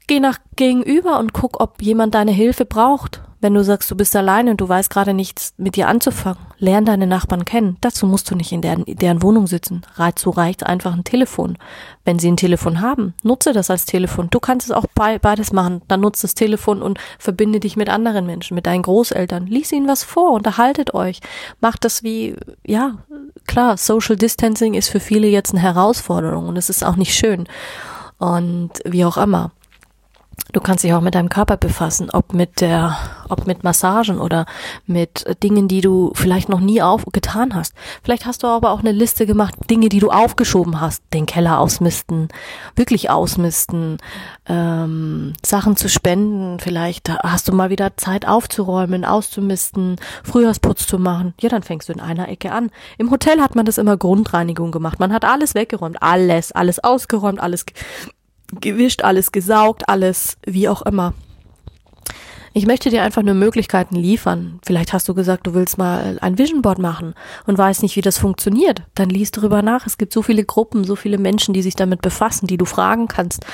geh 0.07 0.21
nach 0.21 0.38
gegenüber 0.55 1.19
und 1.19 1.33
guck, 1.33 1.61
ob 1.61 1.83
jemand 1.83 2.14
deine 2.14 2.33
Hilfe 2.33 2.64
braucht. 2.64 3.23
Wenn 3.40 3.55
du 3.55 3.62
sagst, 3.62 3.90
du 3.90 3.97
bist 3.97 4.16
allein 4.16 4.49
und 4.49 4.61
du 4.61 4.69
weißt 4.69 4.88
gerade 4.88 5.12
nichts 5.12 5.52
mit 5.59 5.76
dir 5.76 5.88
anzufangen, 5.88 6.38
lern 6.59 6.85
deine 6.85 7.07
Nachbarn 7.07 7.45
kennen. 7.45 7.76
Dazu 7.81 8.07
musst 8.07 8.31
du 8.31 8.35
nicht 8.35 8.52
in 8.52 8.62
deren, 8.62 8.85
deren 8.87 9.23
Wohnung 9.23 9.47
sitzen. 9.47 9.83
Dazu 9.97 10.31
reicht 10.31 10.64
einfach 10.64 10.95
ein 10.95 11.05
Telefon. 11.05 11.59
Wenn 12.05 12.19
sie 12.19 12.31
ein 12.31 12.37
Telefon 12.37 12.81
haben, 12.81 13.14
nutze 13.23 13.52
das 13.52 13.71
als 13.71 13.85
Telefon. 13.85 14.28
Du 14.31 14.40
kannst 14.40 14.66
es 14.66 14.73
auch 14.73 14.87
beides 14.95 15.52
machen. 15.52 15.83
Dann 15.88 16.00
nutze 16.00 16.23
das 16.23 16.35
Telefon 16.35 16.81
und 16.81 16.99
verbinde 17.19 17.61
dich 17.61 17.76
mit 17.76 17.90
anderen 17.90 18.26
Menschen, 18.26 18.55
mit 18.55 18.66
deinen 18.66 18.83
Großeltern. 18.83 19.47
Lies 19.47 19.73
ihnen 19.73 19.88
was 19.88 20.02
vor, 20.02 20.33
unterhaltet 20.33 20.95
euch. 20.95 21.21
Macht 21.61 21.85
das 21.85 22.02
wie, 22.02 22.37
ja, 22.66 22.99
klar, 23.47 23.76
Social 23.76 24.16
Distancing 24.16 24.75
ist 24.75 24.88
für 24.88 25.00
viele 25.00 25.26
jetzt 25.26 25.52
eine 25.52 25.61
Herausforderung 25.61 26.49
und 26.49 26.57
es 26.57 26.71
ist 26.71 26.85
auch 26.85 26.97
nicht 26.97 27.14
schön. 27.14 27.47
Und 28.19 28.71
wie 28.85 29.05
auch 29.05 29.19
immer. 29.19 29.50
Du 30.52 30.61
kannst 30.61 30.85
dich 30.85 30.95
auch 30.95 31.00
mit 31.00 31.14
deinem 31.14 31.28
Körper 31.28 31.57
befassen, 31.57 32.09
ob 32.11 32.33
mit 32.33 32.61
der, 32.61 32.97
ob 33.28 33.47
mit 33.47 33.64
Massagen 33.64 34.19
oder 34.21 34.47
mit 34.87 35.25
Dingen, 35.43 35.66
die 35.66 35.81
du 35.81 36.12
vielleicht 36.14 36.49
noch 36.49 36.61
nie 36.61 36.81
aufgetan 36.81 37.55
hast. 37.55 37.75
Vielleicht 38.05 38.26
hast 38.26 38.43
du 38.43 38.47
aber 38.47 38.71
auch 38.71 38.81
eine 38.81 38.93
Liste 38.93 39.26
gemacht, 39.26 39.55
Dinge, 39.69 39.88
die 39.88 39.99
du 39.99 40.11
aufgeschoben 40.11 40.81
hast, 40.81 41.02
den 41.12 41.26
Keller 41.26 41.59
ausmisten, 41.59 42.28
wirklich 42.76 43.11
ausmisten, 43.11 43.99
ähm, 44.47 45.33
Sachen 45.45 45.76
zu 45.76 45.88
spenden. 45.88 46.61
Vielleicht 46.61 47.11
hast 47.11 47.49
du 47.49 47.52
mal 47.52 47.71
wieder 47.71 47.97
Zeit 47.97 48.28
aufzuräumen, 48.28 49.05
auszumisten, 49.05 49.97
Frühjahrsputz 50.23 50.87
zu 50.87 50.99
machen. 50.99 51.35
Ja, 51.40 51.49
dann 51.49 51.64
fängst 51.64 51.88
du 51.88 51.93
in 51.93 52.00
einer 52.00 52.28
Ecke 52.28 52.52
an. 52.52 52.71
Im 52.99 53.11
Hotel 53.11 53.40
hat 53.40 53.57
man 53.57 53.66
das 53.66 53.78
immer 53.78 53.97
Grundreinigung 53.97 54.71
gemacht. 54.71 55.00
Man 55.00 55.12
hat 55.12 55.25
alles 55.25 55.55
weggeräumt, 55.55 56.02
alles, 56.02 56.52
alles 56.52 56.83
ausgeräumt, 56.83 57.40
alles 57.40 57.66
gewischt, 58.61 59.03
alles 59.03 59.33
gesaugt, 59.33 59.88
alles 59.88 60.37
wie 60.45 60.69
auch 60.69 60.83
immer. 60.83 61.15
Ich 62.57 62.65
möchte 62.65 62.89
dir 62.89 63.03
einfach 63.03 63.23
nur 63.23 63.35
Möglichkeiten 63.35 63.97
liefern. 63.97 64.61
Vielleicht 64.65 64.95
hast 64.95 65.07
du 65.11 65.13
gesagt, 65.13 65.47
du 65.47 65.53
willst 65.53 65.77
mal 65.77 66.17
ein 66.23 66.39
Vision 66.39 66.63
Board 66.63 66.79
machen 66.79 67.13
und 67.47 67.59
weißt 67.59 67.83
nicht, 67.83 67.97
wie 67.97 68.01
das 68.01 68.17
funktioniert. 68.17 68.81
Dann 68.95 69.11
liest 69.11 69.37
darüber 69.37 69.61
nach. 69.61 69.87
Es 69.87 69.99
gibt 69.99 70.11
so 70.15 70.23
viele 70.23 70.43
Gruppen, 70.43 70.83
so 70.83 70.97
viele 70.97 71.19
Menschen, 71.19 71.53
die 71.53 71.61
sich 71.61 71.77
damit 71.77 72.01
befassen, 72.01 72.47
die 72.47 72.57
du 72.57 72.65
fragen 72.65 73.09
kannst. 73.09 73.45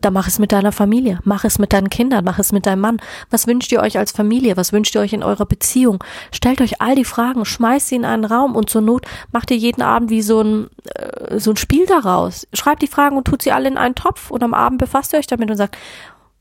Da 0.00 0.12
mach 0.12 0.28
es 0.28 0.38
mit 0.38 0.52
deiner 0.52 0.70
Familie, 0.70 1.18
mach 1.24 1.42
es 1.42 1.58
mit 1.58 1.72
deinen 1.72 1.90
Kindern, 1.90 2.24
mach 2.24 2.38
es 2.38 2.52
mit 2.52 2.64
deinem 2.64 2.82
Mann. 2.82 2.98
Was 3.28 3.48
wünscht 3.48 3.72
ihr 3.72 3.80
euch 3.80 3.98
als 3.98 4.12
Familie? 4.12 4.56
Was 4.56 4.72
wünscht 4.72 4.94
ihr 4.94 5.00
euch 5.00 5.14
in 5.14 5.24
eurer 5.24 5.46
Beziehung? 5.46 6.04
Stellt 6.30 6.60
euch 6.60 6.80
all 6.80 6.94
die 6.94 7.04
Fragen, 7.04 7.44
schmeißt 7.44 7.88
sie 7.88 7.96
in 7.96 8.04
einen 8.04 8.24
Raum 8.24 8.54
und 8.54 8.70
zur 8.70 8.82
Not 8.82 9.04
macht 9.32 9.50
ihr 9.50 9.56
jeden 9.56 9.82
Abend 9.82 10.10
wie 10.10 10.22
so 10.22 10.40
ein, 10.40 10.68
äh, 10.94 11.40
so 11.40 11.50
ein 11.50 11.56
Spiel 11.56 11.86
daraus. 11.86 12.46
Schreibt 12.52 12.82
die 12.82 12.86
Fragen 12.86 13.16
und 13.16 13.26
tut 13.26 13.42
sie 13.42 13.50
alle 13.50 13.66
in 13.66 13.78
einen 13.78 13.96
Topf 13.96 14.30
und 14.30 14.44
am 14.44 14.54
Abend 14.54 14.78
befasst 14.78 15.12
ihr 15.12 15.18
euch 15.18 15.26
damit 15.26 15.50
und 15.50 15.56
sagt, 15.56 15.76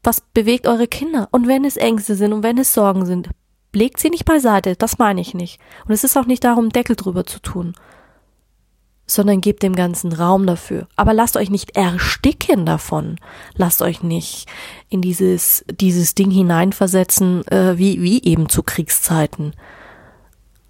was 0.03 0.21
bewegt 0.21 0.67
eure 0.67 0.87
Kinder? 0.87 1.29
Und 1.31 1.47
wenn 1.47 1.65
es 1.65 1.77
Ängste 1.77 2.15
sind 2.15 2.33
und 2.33 2.43
wenn 2.43 2.57
es 2.57 2.73
Sorgen 2.73 3.05
sind, 3.05 3.29
legt 3.73 3.99
sie 3.99 4.09
nicht 4.09 4.25
beiseite, 4.25 4.75
das 4.75 4.99
meine 4.99 5.21
ich 5.21 5.33
nicht. 5.33 5.59
Und 5.85 5.93
es 5.93 6.03
ist 6.03 6.17
auch 6.17 6.25
nicht 6.25 6.43
darum, 6.43 6.69
Deckel 6.69 6.95
drüber 6.95 7.25
zu 7.25 7.39
tun, 7.39 7.73
sondern 9.07 9.41
gebt 9.41 9.63
dem 9.63 9.75
ganzen 9.75 10.13
Raum 10.13 10.45
dafür. 10.45 10.87
Aber 10.95 11.13
lasst 11.13 11.37
euch 11.37 11.49
nicht 11.49 11.75
ersticken 11.75 12.65
davon. 12.65 13.17
Lasst 13.55 13.81
euch 13.81 14.03
nicht 14.03 14.47
in 14.89 15.01
dieses, 15.01 15.65
dieses 15.71 16.15
Ding 16.15 16.31
hineinversetzen, 16.31 17.47
äh, 17.47 17.77
wie, 17.77 18.01
wie 18.01 18.23
eben 18.23 18.49
zu 18.49 18.63
Kriegszeiten. 18.63 19.53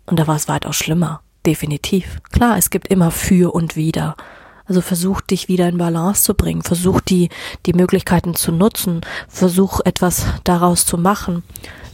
Und 0.06 0.20
da 0.20 0.28
war 0.28 0.36
es 0.36 0.48
weitaus 0.48 0.75
schlimmer. 0.75 1.22
Definitiv. 1.46 2.22
Klar, 2.32 2.58
es 2.58 2.70
gibt 2.70 2.88
immer 2.88 3.12
für 3.12 3.54
und 3.54 3.75
wider. 3.75 4.16
Also 4.65 4.82
versuch 4.82 5.22
dich 5.22 5.48
wieder 5.48 5.67
in 5.67 5.77
Balance 5.77 6.24
zu 6.24 6.34
bringen, 6.34 6.62
versuch 6.62 7.01
die, 7.01 7.29
die 7.65 7.74
Möglichkeiten 7.74 8.34
zu 8.34 8.51
nutzen, 8.51 9.01
versuch 9.27 9.82
etwas 9.84 10.25
daraus 10.43 10.86
zu 10.86 10.98
machen. 10.98 11.43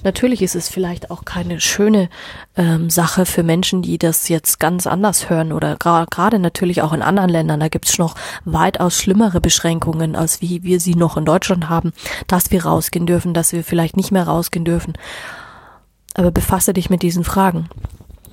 Natürlich 0.03 0.41
ist 0.41 0.55
es 0.55 0.69
vielleicht 0.69 1.11
auch 1.11 1.25
keine 1.25 1.59
schöne 1.59 2.09
ähm, 2.55 2.89
Sache 2.89 3.25
für 3.25 3.43
Menschen, 3.43 3.81
die 3.81 3.97
das 3.97 4.29
jetzt 4.29 4.59
ganz 4.59 4.88
anders 4.88 5.29
hören 5.29 5.51
oder 5.51 5.75
gerade 5.75 6.39
natürlich 6.39 6.81
auch 6.81 6.93
in 6.93 7.01
anderen 7.01 7.29
Ländern. 7.29 7.59
Da 7.59 7.67
gibt's 7.67 7.97
noch 7.97 8.15
weitaus 8.45 8.97
schlimmere 8.97 9.41
Beschränkungen, 9.41 10.15
als 10.15 10.41
wie 10.41 10.63
wir 10.63 10.79
sie 10.79 10.95
noch 10.95 11.17
in 11.17 11.25
Deutschland 11.25 11.67
haben, 11.69 11.91
dass 12.27 12.51
wir 12.51 12.65
rausgehen 12.65 13.07
dürfen, 13.07 13.33
dass 13.33 13.51
wir 13.51 13.63
vielleicht 13.63 13.97
nicht 13.97 14.11
mehr 14.11 14.23
rausgehen 14.23 14.63
dürfen. 14.63 14.93
Aber 16.13 16.31
befasse 16.31 16.73
dich 16.73 16.89
mit 16.89 17.01
diesen 17.01 17.23
Fragen. 17.25 17.67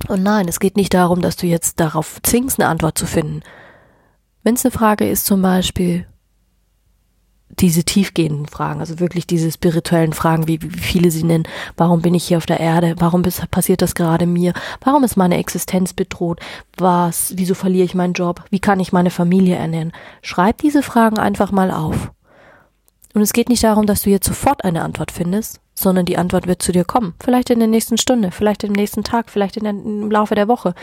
Und 0.09 0.23
nein, 0.23 0.47
es 0.47 0.61
geht 0.61 0.77
nicht 0.77 0.95
darum, 0.95 1.21
dass 1.21 1.37
du 1.37 1.47
jetzt 1.47 1.81
darauf 1.81 2.21
zwingst, 2.23 2.61
eine 2.61 2.69
Antwort 2.69 2.97
zu 2.97 3.07
finden. 3.07 3.43
Wenn 4.47 4.55
es 4.55 4.65
eine 4.65 4.71
Frage 4.71 5.11
ist, 5.11 5.27
zum 5.27 5.43
Beispiel 5.43 6.07
diese 7.49 7.83
tiefgehenden 7.83 8.47
Fragen, 8.47 8.79
also 8.79 9.01
wirklich 9.01 9.27
diese 9.27 9.51
spirituellen 9.51 10.13
Fragen, 10.13 10.47
wie, 10.47 10.63
wie 10.63 10.79
viele 10.79 11.11
sie 11.11 11.25
nennen, 11.25 11.49
warum 11.77 12.01
bin 12.01 12.15
ich 12.15 12.29
hier 12.29 12.37
auf 12.37 12.47
der 12.47 12.61
Erde, 12.61 12.95
warum 12.99 13.25
passiert 13.51 13.83
das 13.83 13.97
gerade 13.97 14.25
mir, 14.25 14.53
warum 14.85 15.03
ist 15.03 15.17
meine 15.17 15.39
Existenz 15.39 15.95
bedroht, 15.95 16.39
was, 16.77 17.33
wieso 17.35 17.55
verliere 17.55 17.87
ich 17.87 17.97
meinen 17.97 18.13
Job, 18.13 18.45
wie 18.51 18.61
kann 18.61 18.79
ich 18.79 18.93
meine 18.93 19.11
Familie 19.11 19.57
ernähren, 19.57 19.91
schreib 20.23 20.59
diese 20.59 20.85
Fragen 20.85 21.19
einfach 21.19 21.51
mal 21.51 21.73
auf. 21.73 22.13
Und 23.15 23.23
es 23.23 23.33
geht 23.33 23.49
nicht 23.49 23.65
darum, 23.65 23.87
dass 23.87 24.03
du 24.03 24.11
jetzt 24.11 24.29
sofort 24.29 24.65
eine 24.65 24.85
Antwort 24.85 25.11
findest, 25.11 25.59
sondern 25.75 26.07
die 26.07 26.19
Antwort 26.19 26.47
wird 26.47 26.63
zu 26.63 26.71
dir 26.71 26.85
kommen. 26.85 27.15
Vielleicht 27.21 27.51
in 27.51 27.59
der 27.59 27.67
nächsten 27.67 27.99
Stunde, 27.99 28.31
vielleicht 28.31 28.63
im 28.63 28.75
nächsten 28.75 29.03
Tag, 29.03 29.29
vielleicht 29.29 29.57
der, 29.57 29.71
im 29.71 30.09
Laufe 30.09 30.37
der 30.37 30.47
Woche. 30.47 30.75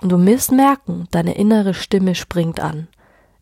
Und 0.00 0.10
du 0.10 0.24
wirst 0.24 0.52
merken, 0.52 1.08
deine 1.10 1.34
innere 1.34 1.74
Stimme 1.74 2.14
springt 2.14 2.60
an. 2.60 2.88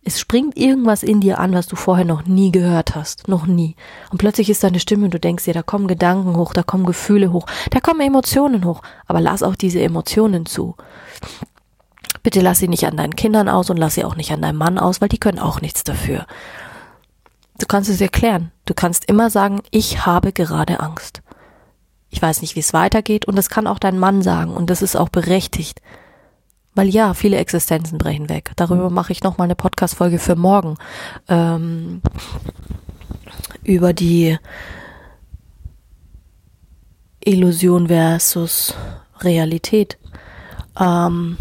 Es 0.08 0.20
springt 0.20 0.56
irgendwas 0.56 1.02
in 1.02 1.20
dir 1.20 1.40
an, 1.40 1.52
was 1.52 1.66
du 1.66 1.74
vorher 1.74 2.04
noch 2.04 2.26
nie 2.26 2.52
gehört 2.52 2.94
hast. 2.94 3.26
Noch 3.26 3.46
nie. 3.46 3.74
Und 4.12 4.18
plötzlich 4.18 4.48
ist 4.48 4.62
deine 4.62 4.78
Stimme 4.78 5.06
und 5.06 5.14
du 5.14 5.18
denkst 5.18 5.44
dir, 5.44 5.54
da 5.54 5.64
kommen 5.64 5.88
Gedanken 5.88 6.36
hoch, 6.36 6.52
da 6.52 6.62
kommen 6.62 6.86
Gefühle 6.86 7.32
hoch, 7.32 7.46
da 7.70 7.80
kommen 7.80 8.00
Emotionen 8.00 8.64
hoch. 8.64 8.82
Aber 9.06 9.20
lass 9.20 9.42
auch 9.42 9.56
diese 9.56 9.80
Emotionen 9.80 10.46
zu. 10.46 10.76
Bitte 12.22 12.40
lass 12.40 12.60
sie 12.60 12.68
nicht 12.68 12.86
an 12.86 12.96
deinen 12.96 13.16
Kindern 13.16 13.48
aus 13.48 13.68
und 13.68 13.78
lass 13.78 13.94
sie 13.94 14.04
auch 14.04 14.14
nicht 14.14 14.30
an 14.30 14.42
deinem 14.42 14.58
Mann 14.58 14.78
aus, 14.78 15.00
weil 15.00 15.08
die 15.08 15.18
können 15.18 15.40
auch 15.40 15.60
nichts 15.60 15.82
dafür. 15.82 16.26
Du 17.58 17.66
kannst 17.66 17.90
es 17.90 18.00
erklären. 18.00 18.52
Du 18.64 18.74
kannst 18.74 19.06
immer 19.06 19.28
sagen, 19.30 19.60
ich 19.70 20.06
habe 20.06 20.32
gerade 20.32 20.78
Angst. 20.80 21.22
Ich 22.10 22.22
weiß 22.22 22.42
nicht, 22.42 22.54
wie 22.54 22.60
es 22.60 22.72
weitergeht 22.72 23.24
und 23.24 23.36
das 23.36 23.50
kann 23.50 23.66
auch 23.66 23.80
dein 23.80 23.98
Mann 23.98 24.22
sagen 24.22 24.54
und 24.54 24.70
das 24.70 24.82
ist 24.82 24.96
auch 24.96 25.08
berechtigt. 25.08 25.80
Weil 26.76 26.88
ja, 26.88 27.14
viele 27.14 27.38
Existenzen 27.38 27.96
brechen 27.96 28.28
weg. 28.28 28.52
Darüber 28.56 28.90
mache 28.90 29.10
ich 29.10 29.22
nochmal 29.22 29.46
eine 29.46 29.56
Podcast-Folge 29.56 30.18
für 30.18 30.36
morgen. 30.36 30.76
Ähm, 31.26 32.02
über 33.64 33.94
die 33.94 34.38
Illusion 37.24 37.88
versus 37.88 38.74
Realität. 39.20 39.96
Ähm, 40.78 41.38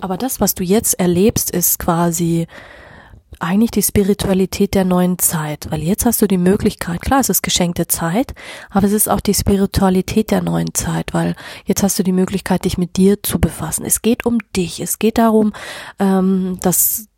aber 0.00 0.16
das, 0.16 0.40
was 0.40 0.54
du 0.54 0.62
jetzt 0.62 0.94
erlebst, 1.00 1.50
ist 1.50 1.80
quasi 1.80 2.46
eigentlich 3.40 3.70
die 3.70 3.82
Spiritualität 3.82 4.74
der 4.74 4.84
neuen 4.84 5.18
Zeit, 5.18 5.68
weil 5.70 5.82
jetzt 5.82 6.06
hast 6.06 6.22
du 6.22 6.26
die 6.26 6.38
Möglichkeit, 6.38 7.00
klar, 7.00 7.20
es 7.20 7.28
ist 7.28 7.42
geschenkte 7.42 7.86
Zeit, 7.86 8.34
aber 8.70 8.86
es 8.86 8.92
ist 8.92 9.08
auch 9.08 9.20
die 9.20 9.34
Spiritualität 9.34 10.30
der 10.30 10.42
neuen 10.42 10.74
Zeit, 10.74 11.14
weil 11.14 11.36
jetzt 11.64 11.82
hast 11.82 11.98
du 11.98 12.02
die 12.02 12.12
Möglichkeit, 12.12 12.64
dich 12.64 12.78
mit 12.78 12.96
dir 12.96 13.22
zu 13.22 13.38
befassen. 13.38 13.84
Es 13.84 14.02
geht 14.02 14.26
um 14.26 14.38
dich, 14.54 14.80
es 14.80 14.98
geht 14.98 15.18
darum, 15.18 15.52
ähm, 15.98 16.58
dass 16.62 17.08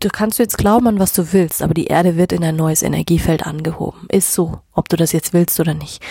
du 0.00 0.08
kannst 0.08 0.38
jetzt 0.38 0.58
glauben 0.58 0.86
an 0.86 0.98
was 0.98 1.12
du 1.12 1.32
willst, 1.32 1.62
aber 1.62 1.74
die 1.74 1.86
Erde 1.86 2.16
wird 2.16 2.32
in 2.32 2.44
ein 2.44 2.56
neues 2.56 2.82
Energiefeld 2.82 3.46
angehoben. 3.46 4.06
Ist 4.08 4.34
so, 4.34 4.60
ob 4.72 4.88
du 4.88 4.96
das 4.96 5.12
jetzt 5.12 5.32
willst 5.32 5.58
oder 5.60 5.74
nicht. 5.74 6.02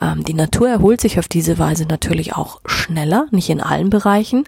Ähm, 0.00 0.24
die 0.24 0.34
Natur 0.34 0.68
erholt 0.68 1.00
sich 1.00 1.18
auf 1.18 1.28
diese 1.28 1.58
Weise 1.58 1.86
natürlich 1.86 2.34
auch 2.34 2.60
schneller, 2.66 3.26
nicht 3.30 3.48
in 3.48 3.60
allen 3.60 3.90
Bereichen. 3.90 4.44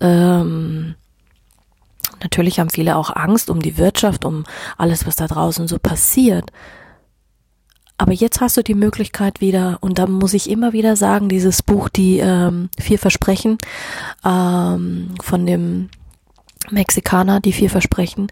Ähm, 0.00 0.94
Natürlich 2.24 2.58
haben 2.58 2.70
viele 2.70 2.96
auch 2.96 3.14
Angst 3.14 3.50
um 3.50 3.60
die 3.60 3.78
Wirtschaft, 3.78 4.24
um 4.24 4.44
alles, 4.76 5.06
was 5.06 5.14
da 5.14 5.26
draußen 5.26 5.68
so 5.68 5.78
passiert. 5.78 6.50
Aber 7.96 8.12
jetzt 8.12 8.40
hast 8.40 8.56
du 8.56 8.62
die 8.62 8.74
Möglichkeit 8.74 9.40
wieder, 9.40 9.78
und 9.80 9.98
da 9.98 10.06
muss 10.06 10.34
ich 10.34 10.50
immer 10.50 10.72
wieder 10.72 10.96
sagen, 10.96 11.28
dieses 11.28 11.62
Buch, 11.62 11.88
die 11.88 12.18
ähm, 12.18 12.70
vier 12.80 12.98
Versprechen 12.98 13.58
ähm, 14.24 15.14
von 15.22 15.46
dem 15.46 15.90
Mexikaner, 16.70 17.40
die 17.40 17.52
vier 17.52 17.70
Versprechen, 17.70 18.28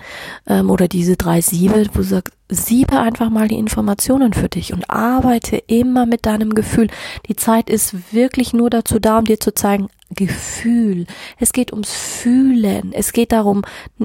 ähm, 0.47 0.71
oder 0.71 0.89
diese 0.89 1.17
drei 1.17 1.41
Siebe, 1.41 1.87
wo 1.93 1.99
du 1.99 2.03
sagst, 2.03 2.35
siebe 2.49 2.99
einfach 2.99 3.31
mal 3.31 3.49
die 3.49 3.59
Informationen 3.59 4.33
für 4.33 4.49
dich 4.49 4.73
und 4.73 4.91
arbeite 4.91 5.57
immer 5.57 6.07
mit 6.07 6.27
deinem 6.27 6.55
Gefühl. 6.55 6.89
Die 7.29 7.37
Zeit 7.37 7.71
ist 7.71 8.13
wirklich 8.13 8.53
nur 8.53 8.71
dazu 8.71 8.99
da, 8.99 9.19
um 9.19 9.25
dir 9.25 9.41
zu 9.41 9.55
zeigen, 9.55 9.89
Gefühl. 10.15 11.07
Es 11.39 11.53
geht 11.53 11.73
ums 11.73 11.93
Fühlen. 11.93 12.93
Es 12.93 13.13
geht 13.13 13.33
darum, 13.33 13.63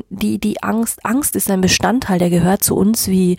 die, 0.09 0.39
die 0.39 0.63
Angst, 0.63 1.05
Angst 1.05 1.35
ist 1.35 1.51
ein 1.51 1.61
Bestandteil, 1.61 2.19
der 2.19 2.29
gehört 2.29 2.63
zu 2.63 2.75
uns 2.75 3.07
wie 3.07 3.37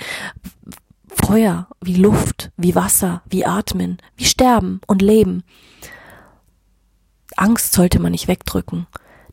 Feuer, 1.08 1.68
wie 1.80 1.96
Luft, 1.96 2.50
wie 2.56 2.74
Wasser, 2.74 3.22
wie 3.28 3.46
Atmen, 3.46 3.98
wie 4.16 4.26
Sterben 4.26 4.80
und 4.86 5.02
Leben. 5.02 5.44
Angst 7.36 7.72
sollte 7.72 8.00
man 8.00 8.12
nicht 8.12 8.28
wegdrücken. 8.28 8.86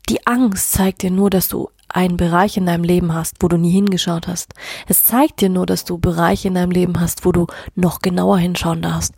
Die 0.09 0.25
Angst 0.27 0.71
zeigt 0.71 1.01
dir 1.01 1.11
nur, 1.11 1.29
dass 1.29 1.47
du 1.47 1.69
einen 1.89 2.17
Bereich 2.17 2.57
in 2.57 2.65
deinem 2.65 2.83
Leben 2.83 3.13
hast, 3.13 3.37
wo 3.39 3.47
du 3.47 3.57
nie 3.57 3.71
hingeschaut 3.71 4.27
hast. 4.27 4.53
Es 4.87 5.03
zeigt 5.03 5.41
dir 5.41 5.49
nur, 5.49 5.65
dass 5.65 5.85
du 5.85 5.97
Bereiche 5.97 6.49
in 6.49 6.55
deinem 6.55 6.71
Leben 6.71 6.99
hast, 6.99 7.25
wo 7.25 7.31
du 7.31 7.47
noch 7.75 7.99
genauer 7.99 8.37
hinschauen 8.37 8.81
darfst. 8.81 9.13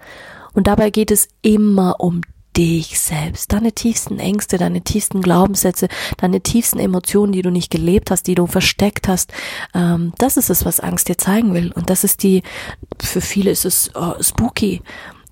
Und 0.54 0.68
dabei 0.68 0.90
geht 0.90 1.12
es 1.12 1.28
immer 1.42 2.00
um 2.00 2.22
dich 2.56 3.00
selbst, 3.00 3.54
deine 3.54 3.72
tiefsten 3.72 4.18
Ängste, 4.18 4.58
deine 4.58 4.82
tiefsten 4.82 5.22
Glaubenssätze, 5.22 5.88
deine 6.18 6.42
tiefsten 6.42 6.80
Emotionen, 6.80 7.32
die 7.32 7.44
du 7.44 7.52
nicht 7.52 7.70
gelebt 7.70 8.10
hast, 8.10 8.26
die 8.26 8.34
du 8.34 8.48
versteckt 8.48 9.08
hast. 9.08 9.32
Ähm, 9.76 10.14
das 10.18 10.38
ist 10.38 10.50
es, 10.50 10.66
was 10.66 10.80
Angst 10.80 11.08
dir 11.08 11.18
zeigen 11.18 11.54
will. 11.54 11.72
Und 11.74 11.92
das 11.92 12.04
ist 12.04 12.24
die, 12.24 12.42
für 13.00 13.22
viele 13.22 13.52
ist 13.52 13.66
es 13.66 13.92
oh, 13.94 14.16
spooky. 14.22 14.82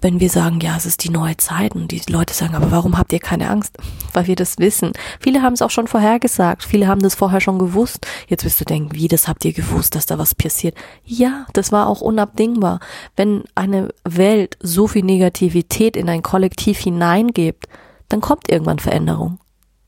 Wenn 0.01 0.19
wir 0.19 0.29
sagen, 0.29 0.59
ja, 0.59 0.75
es 0.77 0.85
ist 0.85 1.03
die 1.03 1.09
neue 1.09 1.37
Zeit 1.37 1.73
und 1.73 1.91
die 1.91 2.01
Leute 2.07 2.33
sagen, 2.33 2.55
aber 2.55 2.71
warum 2.71 2.97
habt 2.97 3.13
ihr 3.13 3.19
keine 3.19 3.49
Angst? 3.49 3.77
Weil 4.13 4.27
wir 4.27 4.35
das 4.35 4.57
wissen. 4.57 4.93
Viele 5.19 5.41
haben 5.41 5.53
es 5.53 5.61
auch 5.61 5.69
schon 5.69 5.87
vorhergesagt. 5.87 6.63
Viele 6.63 6.87
haben 6.87 7.01
das 7.01 7.15
vorher 7.15 7.41
schon 7.41 7.59
gewusst. 7.59 8.05
Jetzt 8.27 8.45
wirst 8.45 8.59
du 8.61 8.65
denken, 8.65 8.93
wie, 8.93 9.07
das 9.07 9.27
habt 9.27 9.45
ihr 9.45 9.53
gewusst, 9.53 9.95
dass 9.95 10.05
da 10.05 10.17
was 10.17 10.35
passiert? 10.35 10.75
Ja, 11.03 11.45
das 11.53 11.71
war 11.71 11.87
auch 11.87 12.01
unabdingbar. 12.01 12.79
Wenn 13.15 13.43
eine 13.55 13.89
Welt 14.03 14.57
so 14.61 14.87
viel 14.87 15.03
Negativität 15.03 15.97
in 15.97 16.09
ein 16.09 16.21
Kollektiv 16.21 16.79
hineingibt, 16.79 17.67
dann 18.09 18.21
kommt 18.21 18.49
irgendwann 18.49 18.79
Veränderung. 18.79 19.39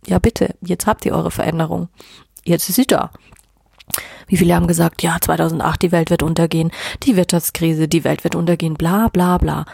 Ja, 0.06 0.20
bitte, 0.20 0.56
jetzt 0.62 0.88
habt 0.88 1.06
ihr 1.06 1.14
eure 1.14 1.32
Veränderung. 1.32 1.90
Jetzt 2.44 2.70
ist 2.70 2.76
sie 2.76 2.88
da. 2.88 3.12
Wie 4.28 4.38
viele 4.38 4.56
haben 4.56 4.68
gesagt, 4.68 5.04
ja, 5.04 5.18
2008, 5.20 5.82
die 5.82 5.92
Welt 5.92 6.10
wird 6.10 6.24
untergehen, 6.24 6.72
die 7.04 7.16
Wirtschaftskrise, 7.16 7.88
die 7.88 8.04
Welt 8.04 8.24
wird 8.24 8.36
untergehen, 8.36 8.76
bla 8.76 9.08
bla 9.08 9.38
bla. 9.38 9.66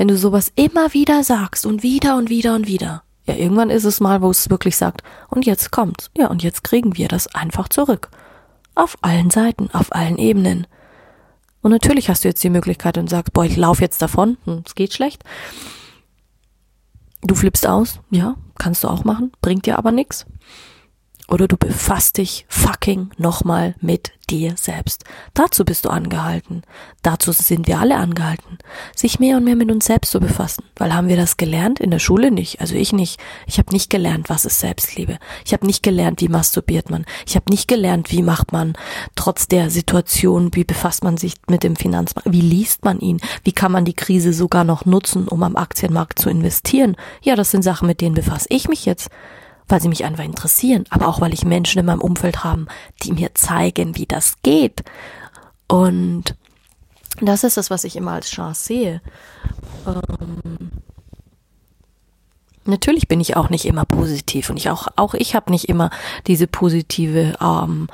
Wenn 0.00 0.08
du 0.08 0.16
sowas 0.16 0.50
immer 0.56 0.94
wieder 0.94 1.22
sagst 1.24 1.66
und 1.66 1.82
wieder 1.82 2.16
und 2.16 2.30
wieder 2.30 2.54
und 2.54 2.66
wieder, 2.66 3.02
ja, 3.26 3.34
irgendwann 3.34 3.68
ist 3.68 3.84
es 3.84 4.00
mal, 4.00 4.22
wo 4.22 4.30
es 4.30 4.48
wirklich 4.48 4.78
sagt, 4.78 5.02
und 5.28 5.44
jetzt 5.44 5.72
kommt's, 5.72 6.10
ja, 6.16 6.28
und 6.28 6.42
jetzt 6.42 6.64
kriegen 6.64 6.96
wir 6.96 7.06
das 7.06 7.26
einfach 7.34 7.68
zurück. 7.68 8.08
Auf 8.74 8.96
allen 9.02 9.28
Seiten, 9.28 9.68
auf 9.74 9.94
allen 9.94 10.16
Ebenen. 10.16 10.66
Und 11.60 11.72
natürlich 11.72 12.08
hast 12.08 12.24
du 12.24 12.28
jetzt 12.28 12.42
die 12.42 12.48
Möglichkeit 12.48 12.96
und 12.96 13.10
sagst, 13.10 13.34
boah, 13.34 13.44
ich 13.44 13.58
lauf 13.58 13.82
jetzt 13.82 14.00
davon, 14.00 14.38
hm, 14.46 14.62
es 14.64 14.74
geht 14.74 14.94
schlecht. 14.94 15.22
Du 17.20 17.34
flippst 17.34 17.66
aus, 17.66 18.00
ja, 18.08 18.36
kannst 18.56 18.82
du 18.84 18.88
auch 18.88 19.04
machen, 19.04 19.32
bringt 19.42 19.66
dir 19.66 19.76
aber 19.76 19.92
nichts 19.92 20.24
oder 21.30 21.46
du 21.46 21.56
befasst 21.56 22.18
dich 22.18 22.44
fucking 22.48 23.10
nochmal 23.16 23.74
mit 23.80 24.12
dir 24.28 24.54
selbst. 24.56 25.04
Dazu 25.32 25.64
bist 25.64 25.84
du 25.84 25.88
angehalten. 25.88 26.62
Dazu 27.02 27.32
sind 27.32 27.66
wir 27.66 27.78
alle 27.78 27.96
angehalten, 27.96 28.58
sich 28.94 29.20
mehr 29.20 29.36
und 29.36 29.44
mehr 29.44 29.56
mit 29.56 29.70
uns 29.70 29.86
selbst 29.86 30.10
zu 30.10 30.20
befassen. 30.20 30.64
Weil 30.76 30.92
haben 30.92 31.08
wir 31.08 31.16
das 31.16 31.36
gelernt? 31.36 31.80
In 31.80 31.90
der 31.90 31.98
Schule 32.00 32.30
nicht. 32.30 32.60
Also 32.60 32.74
ich 32.74 32.92
nicht. 32.92 33.20
Ich 33.46 33.58
habe 33.58 33.72
nicht 33.72 33.90
gelernt, 33.90 34.28
was 34.28 34.44
ist 34.44 34.60
Selbstliebe. 34.60 35.18
Ich 35.44 35.52
habe 35.52 35.66
nicht 35.66 35.82
gelernt, 35.82 36.20
wie 36.20 36.28
masturbiert 36.28 36.90
man. 36.90 37.04
Ich 37.26 37.36
habe 37.36 37.50
nicht 37.50 37.68
gelernt, 37.68 38.10
wie 38.10 38.22
macht 38.22 38.52
man 38.52 38.74
trotz 39.14 39.46
der 39.46 39.70
Situation, 39.70 40.50
wie 40.54 40.64
befasst 40.64 41.04
man 41.04 41.16
sich 41.16 41.34
mit 41.48 41.62
dem 41.62 41.76
Finanzmarkt, 41.76 42.32
wie 42.32 42.40
liest 42.40 42.84
man 42.84 42.98
ihn, 42.98 43.20
wie 43.44 43.52
kann 43.52 43.72
man 43.72 43.84
die 43.84 43.94
Krise 43.94 44.32
sogar 44.32 44.64
noch 44.64 44.84
nutzen, 44.84 45.28
um 45.28 45.42
am 45.42 45.56
Aktienmarkt 45.56 46.18
zu 46.18 46.28
investieren. 46.28 46.96
Ja, 47.22 47.36
das 47.36 47.50
sind 47.50 47.62
Sachen, 47.62 47.86
mit 47.86 48.00
denen 48.00 48.14
befasse 48.14 48.46
ich 48.50 48.68
mich 48.68 48.84
jetzt 48.84 49.10
weil 49.70 49.80
sie 49.80 49.88
mich 49.88 50.04
einfach 50.04 50.24
interessieren, 50.24 50.84
aber 50.90 51.08
auch 51.08 51.20
weil 51.20 51.32
ich 51.32 51.44
Menschen 51.44 51.78
in 51.78 51.86
meinem 51.86 52.00
Umfeld 52.00 52.44
haben, 52.44 52.66
die 53.02 53.12
mir 53.12 53.34
zeigen, 53.34 53.96
wie 53.96 54.06
das 54.06 54.34
geht. 54.42 54.82
Und 55.68 56.36
das 57.20 57.44
ist 57.44 57.56
das, 57.56 57.70
was 57.70 57.84
ich 57.84 57.96
immer 57.96 58.12
als 58.12 58.30
Chance 58.30 58.64
sehe. 58.64 59.02
Ähm, 59.86 60.70
natürlich 62.64 63.08
bin 63.08 63.20
ich 63.20 63.36
auch 63.36 63.50
nicht 63.50 63.64
immer 63.66 63.84
positiv 63.84 64.50
und 64.50 64.56
ich 64.56 64.70
auch 64.70 64.88
auch 64.96 65.14
ich 65.14 65.34
habe 65.34 65.50
nicht 65.50 65.68
immer 65.68 65.90
diese 66.26 66.46
positive 66.46 67.36
ähm, 67.40 67.88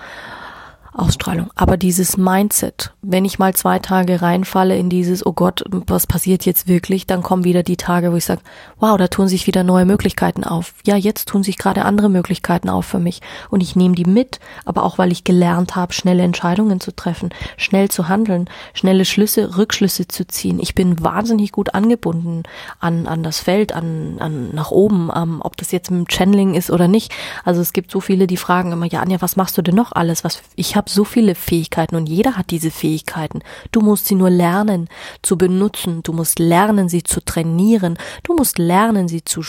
Ausstrahlung. 0.99 1.51
Aber 1.55 1.77
dieses 1.77 2.17
Mindset, 2.17 2.93
wenn 3.03 3.25
ich 3.25 3.39
mal 3.39 3.55
zwei 3.55 3.79
Tage 3.79 4.23
reinfalle 4.23 4.77
in 4.77 4.89
dieses, 4.89 5.25
oh 5.25 5.33
Gott, 5.33 5.65
was 5.69 6.07
passiert 6.07 6.47
jetzt 6.47 6.69
wirklich, 6.69 7.07
dann 7.07 7.23
kommen 7.23 7.45
wieder 7.45 7.63
die 7.63 7.77
Tage, 7.77 8.13
wo 8.13 8.17
ich 8.17 8.25
sage, 8.25 8.41
wow, 8.81 8.97
da 8.97 9.09
tun 9.09 9.29
sich 9.29 9.47
wieder 9.47 9.63
neue 9.63 9.85
Möglichkeiten 9.85 10.45
auf. 10.45 10.75
Ja, 10.87 10.97
jetzt 10.97 11.29
tun 11.29 11.43
sich 11.43 11.59
gerade 11.59 11.85
andere 11.85 12.09
Möglichkeiten 12.09 12.69
auf 12.69 12.87
für 12.87 12.99
mich. 12.99 13.21
Und 13.51 13.63
ich 13.63 13.77
nehme 13.77 13.95
die 13.95 14.05
mit, 14.05 14.41
aber 14.65 14.83
auch 14.85 14.99
weil 14.99 15.13
ich 15.13 15.25
gelernt 15.25 15.77
habe, 15.77 15.93
schnelle 15.93 16.23
Entscheidungen 16.23 16.81
zu 16.81 16.95
treffen, 16.95 17.31
schnell 17.57 17.91
zu 17.91 18.09
handeln, 18.09 18.49
schnelle 18.75 19.05
Schlüsse, 19.05 19.57
Rückschlüsse 19.57 20.09
zu 20.09 20.27
ziehen. 20.27 20.59
Ich 20.61 20.75
bin 20.75 21.03
wahnsinnig 21.03 21.53
gut 21.53 21.75
angebunden 21.75 22.43
an, 22.81 23.07
an 23.07 23.23
das 23.23 23.41
Feld, 23.41 23.73
an, 23.73 24.17
an 24.19 24.55
nach 24.55 24.71
oben, 24.71 25.11
ähm, 25.15 25.41
ob 25.43 25.57
das 25.57 25.73
jetzt 25.73 25.91
mit 25.91 26.01
dem 26.01 26.11
Channeling 26.11 26.55
ist 26.55 26.71
oder 26.71 26.89
nicht. 26.89 27.13
Also 27.45 27.61
es 27.61 27.73
gibt 27.73 27.91
so 27.91 28.01
viele, 28.01 28.27
die 28.27 28.37
fragen 28.37 28.73
immer, 28.73 28.87
ja, 28.87 29.01
Anja, 29.01 29.21
was 29.21 29.37
machst 29.37 29.59
du 29.59 29.63
denn 29.63 29.75
noch 29.75 29.93
alles? 29.93 30.25
Was 30.25 30.43
ich 30.55 30.77
habe 30.77 30.86
habe 30.87 30.91
so 30.91 31.05
viele 31.05 31.35
Fähigkeiten 31.35 31.97
und 31.97 32.09
jeder 32.09 32.37
hat 32.37 32.51
diese 32.51 32.71
Fähigkeiten. 32.71 33.41
Du 33.73 33.81
musst 33.81 34.07
sie 34.07 34.15
nur 34.15 34.31
lernen 34.31 34.89
zu 35.23 35.37
benutzen. 35.37 36.03
Du 36.03 36.13
musst 36.13 36.39
lernen, 36.39 36.89
sie 36.89 37.03
zu 37.03 37.25
trainieren. 37.25 37.99
Du 38.23 38.35
musst 38.35 38.59
lernen, 38.59 39.09
sie 39.09 39.25
zu 39.25 39.43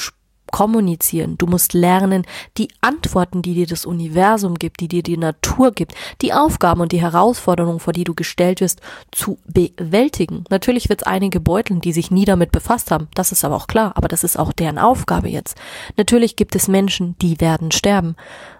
kommunizieren. 0.51 1.37
Du 1.37 1.45
musst 1.45 1.73
lernen, 1.73 2.25
die 2.57 2.69
Antworten, 2.79 3.41
die 3.41 3.53
dir 3.53 3.67
das 3.67 3.85
Universum 3.85 4.55
gibt, 4.55 4.79
die 4.79 4.87
dir 4.87 5.03
die 5.03 5.17
Natur 5.17 5.71
gibt, 5.73 5.93
die 6.21 6.31
Aufgaben 6.31 6.79
und 6.79 6.93
die 6.93 7.01
Herausforderungen, 7.01 7.81
vor 7.81 7.91
die 7.91 8.05
du 8.05 8.15
gestellt 8.15 8.61
wirst, 8.61 8.79
zu 9.11 9.39
bewältigen. 9.45 10.45
Natürlich 10.49 10.87
wird 10.87 11.01
es 11.01 11.07
einige 11.07 11.41
beuteln, 11.41 11.81
die 11.81 11.91
sich 11.91 12.11
nie 12.11 12.25
damit 12.25 12.53
befasst 12.53 12.91
haben. 12.91 13.09
Das 13.13 13.33
ist 13.33 13.43
aber 13.43 13.57
auch 13.57 13.67
klar. 13.67 13.91
Aber 13.95 14.07
das 14.07 14.23
ist 14.23 14.39
auch 14.39 14.53
deren 14.53 14.79
Aufgabe 14.79 15.27
jetzt. 15.27 15.57
Natürlich 15.97 16.37
gibt 16.37 16.55
es 16.55 16.69
Menschen, 16.69 17.17
die 17.19 17.41
werden 17.41 17.71
sterben. 17.71 18.15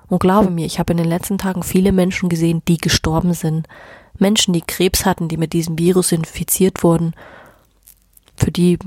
Und 0.09 0.19
glaube 0.19 0.49
mir, 0.49 0.65
ich 0.65 0.79
habe 0.79 0.93
in 0.93 0.97
den 0.97 1.07
letzten 1.07 1.37
Tagen 1.37 1.63
viele 1.63 1.91
Menschen 1.91 2.29
gesehen, 2.29 2.61
die 2.67 2.77
gestorben 2.77 3.33
sind. 3.33 3.67
Menschen, 4.17 4.53
die 4.53 4.61
Krebs 4.61 5.05
hatten, 5.05 5.27
die 5.27 5.37
mit 5.37 5.53
diesem 5.53 5.77
Virus 5.77 6.11
infiziert 6.11 6.83
wurden. 6.83 7.13
Für 8.35 8.51
die, 8.51 8.79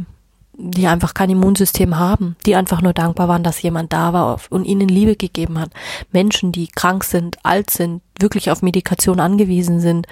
die 0.54 0.87
einfach 0.87 1.12
kein 1.12 1.30
Immunsystem 1.30 1.98
haben, 1.98 2.37
die 2.46 2.56
einfach 2.56 2.80
nur 2.80 2.94
dankbar 2.94 3.28
waren, 3.28 3.42
dass 3.42 3.62
jemand 3.62 3.92
da 3.92 4.12
war 4.12 4.40
und 4.48 4.64
ihnen 4.64 4.88
Liebe 4.88 5.16
gegeben 5.16 5.59
hat. 5.59 5.70
Menschen, 6.11 6.52
die 6.52 6.68
krank 6.68 7.04
sind, 7.04 7.37
alt 7.44 7.70
sind, 7.70 8.02
wirklich 8.18 8.50
auf 8.50 8.62
Medikation 8.62 9.20
angewiesen 9.20 9.80
sind, 9.80 10.06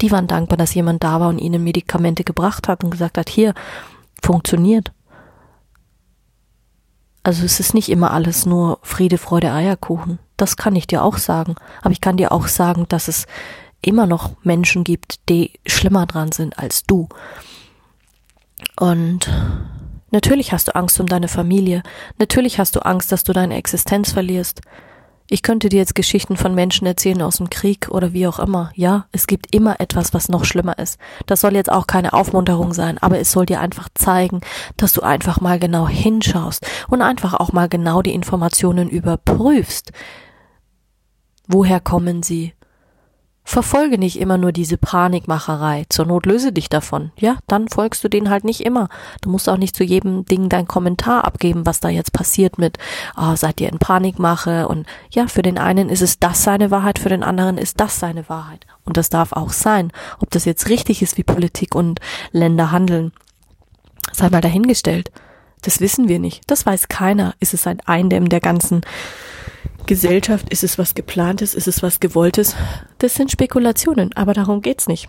die 0.00 0.10
waren 0.10 0.26
dankbar, 0.26 0.56
dass 0.56 0.74
jemand 0.74 1.02
da 1.02 1.20
war 1.20 1.28
und 1.28 1.38
ihnen 1.38 1.64
Medikamente 1.64 2.24
gebracht 2.24 2.68
hat 2.68 2.84
und 2.84 2.90
gesagt 2.90 3.18
hat, 3.18 3.28
hier, 3.28 3.54
funktioniert. 4.22 4.92
Also 7.22 7.44
es 7.44 7.60
ist 7.60 7.74
nicht 7.74 7.88
immer 7.88 8.12
alles 8.12 8.46
nur 8.46 8.78
Friede, 8.82 9.18
Freude, 9.18 9.52
Eierkuchen. 9.52 10.18
Das 10.38 10.56
kann 10.56 10.74
ich 10.74 10.86
dir 10.86 11.04
auch 11.04 11.18
sagen. 11.18 11.56
Aber 11.82 11.90
ich 11.90 12.00
kann 12.00 12.16
dir 12.16 12.32
auch 12.32 12.46
sagen, 12.46 12.86
dass 12.88 13.08
es 13.08 13.26
immer 13.82 14.06
noch 14.06 14.32
Menschen 14.42 14.84
gibt, 14.84 15.28
die 15.28 15.52
schlimmer 15.66 16.06
dran 16.06 16.32
sind 16.32 16.58
als 16.58 16.84
du. 16.84 17.08
Und 18.78 19.30
natürlich 20.10 20.52
hast 20.52 20.68
du 20.68 20.74
Angst 20.74 20.98
um 21.00 21.06
deine 21.06 21.28
Familie. 21.28 21.82
Natürlich 22.18 22.58
hast 22.58 22.74
du 22.76 22.80
Angst, 22.80 23.12
dass 23.12 23.24
du 23.24 23.32
deine 23.32 23.56
Existenz 23.56 24.12
verlierst. 24.12 24.62
Ich 25.30 25.42
könnte 25.42 25.68
dir 25.68 25.76
jetzt 25.76 25.94
Geschichten 25.94 26.38
von 26.38 26.54
Menschen 26.54 26.86
erzählen 26.86 27.20
aus 27.20 27.36
dem 27.36 27.50
Krieg 27.50 27.88
oder 27.90 28.14
wie 28.14 28.26
auch 28.26 28.38
immer. 28.38 28.70
Ja, 28.74 29.06
es 29.12 29.26
gibt 29.26 29.54
immer 29.54 29.78
etwas, 29.78 30.14
was 30.14 30.30
noch 30.30 30.46
schlimmer 30.46 30.78
ist. 30.78 30.98
Das 31.26 31.42
soll 31.42 31.54
jetzt 31.54 31.70
auch 31.70 31.86
keine 31.86 32.14
Aufmunterung 32.14 32.72
sein, 32.72 32.96
aber 32.98 33.18
es 33.18 33.30
soll 33.30 33.44
dir 33.44 33.60
einfach 33.60 33.90
zeigen, 33.94 34.40
dass 34.78 34.94
du 34.94 35.02
einfach 35.02 35.42
mal 35.42 35.58
genau 35.58 35.86
hinschaust 35.86 36.66
und 36.88 37.02
einfach 37.02 37.34
auch 37.34 37.52
mal 37.52 37.68
genau 37.68 38.00
die 38.00 38.14
Informationen 38.14 38.88
überprüfst. 38.88 39.92
Woher 41.48 41.80
kommen 41.80 42.22
sie? 42.22 42.52
Verfolge 43.42 43.96
nicht 43.96 44.20
immer 44.20 44.36
nur 44.36 44.52
diese 44.52 44.76
Panikmacherei. 44.76 45.86
Zur 45.88 46.04
Not 46.04 46.26
löse 46.26 46.52
dich 46.52 46.68
davon. 46.68 47.12
Ja, 47.16 47.38
dann 47.46 47.66
folgst 47.68 48.04
du 48.04 48.10
denen 48.10 48.28
halt 48.28 48.44
nicht 48.44 48.60
immer. 48.60 48.90
Du 49.22 49.30
musst 49.30 49.48
auch 49.48 49.56
nicht 49.56 49.74
zu 49.74 49.84
jedem 49.84 50.26
Ding 50.26 50.50
deinen 50.50 50.68
Kommentar 50.68 51.24
abgeben, 51.24 51.64
was 51.64 51.80
da 51.80 51.88
jetzt 51.88 52.12
passiert 52.12 52.58
mit, 52.58 52.76
oh, 53.16 53.34
seid 53.36 53.62
ihr 53.62 53.70
in 53.70 53.78
Panikmache? 53.78 54.68
Und 54.68 54.86
ja, 55.10 55.28
für 55.28 55.40
den 55.40 55.56
einen 55.56 55.88
ist 55.88 56.02
es 56.02 56.18
das 56.18 56.44
seine 56.44 56.70
Wahrheit, 56.70 56.98
für 56.98 57.08
den 57.08 57.22
anderen 57.22 57.56
ist 57.56 57.80
das 57.80 57.98
seine 57.98 58.28
Wahrheit. 58.28 58.66
Und 58.84 58.98
das 58.98 59.08
darf 59.08 59.32
auch 59.32 59.50
sein. 59.50 59.92
Ob 60.20 60.30
das 60.30 60.44
jetzt 60.44 60.68
richtig 60.68 61.00
ist, 61.00 61.16
wie 61.16 61.24
Politik 61.24 61.74
und 61.74 62.00
Länder 62.32 62.70
handeln, 62.70 63.12
sei 64.12 64.28
mal 64.28 64.42
dahingestellt. 64.42 65.10
Das 65.62 65.80
wissen 65.80 66.08
wir 66.08 66.18
nicht. 66.18 66.42
Das 66.48 66.66
weiß 66.66 66.88
keiner. 66.88 67.34
Ist 67.40 67.54
es 67.54 67.66
ein 67.66 67.80
Eindämmen 67.80 68.28
der 68.28 68.40
ganzen 68.40 68.82
Gesellschaft, 69.88 70.48
ist 70.50 70.62
es 70.62 70.78
was 70.78 70.94
geplantes, 70.94 71.54
ist 71.54 71.66
es 71.66 71.82
was 71.82 71.98
gewolltes? 71.98 72.54
Das 72.98 73.14
sind 73.14 73.32
Spekulationen, 73.32 74.12
aber 74.12 74.34
darum 74.34 74.62
geht's 74.62 74.86
nicht. 74.86 75.08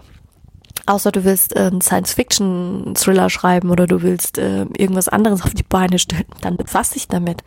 Außer 0.87 1.11
du 1.11 1.23
willst 1.23 1.55
äh, 1.55 1.59
einen 1.59 1.81
Science-Fiction-Thriller 1.81 3.29
schreiben 3.29 3.69
oder 3.69 3.85
du 3.85 4.01
willst 4.01 4.39
äh, 4.39 4.61
irgendwas 4.77 5.07
anderes 5.07 5.43
auf 5.43 5.53
die 5.53 5.63
Beine 5.63 5.99
stellen, 5.99 6.25
dann 6.41 6.57
befass 6.57 6.91
dich 6.91 7.07
damit. 7.07 7.43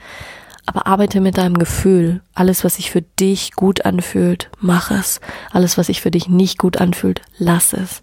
Aber 0.64 0.86
arbeite 0.86 1.20
mit 1.20 1.38
deinem 1.38 1.58
Gefühl. 1.58 2.20
Alles, 2.34 2.62
was 2.62 2.76
sich 2.76 2.92
für 2.92 3.02
dich 3.02 3.52
gut 3.52 3.84
anfühlt, 3.84 4.48
mach 4.60 4.92
es. 4.92 5.20
Alles, 5.50 5.76
was 5.76 5.88
sich 5.88 6.00
für 6.00 6.12
dich 6.12 6.28
nicht 6.28 6.58
gut 6.58 6.80
anfühlt, 6.80 7.22
lass 7.36 7.72
es. 7.72 8.00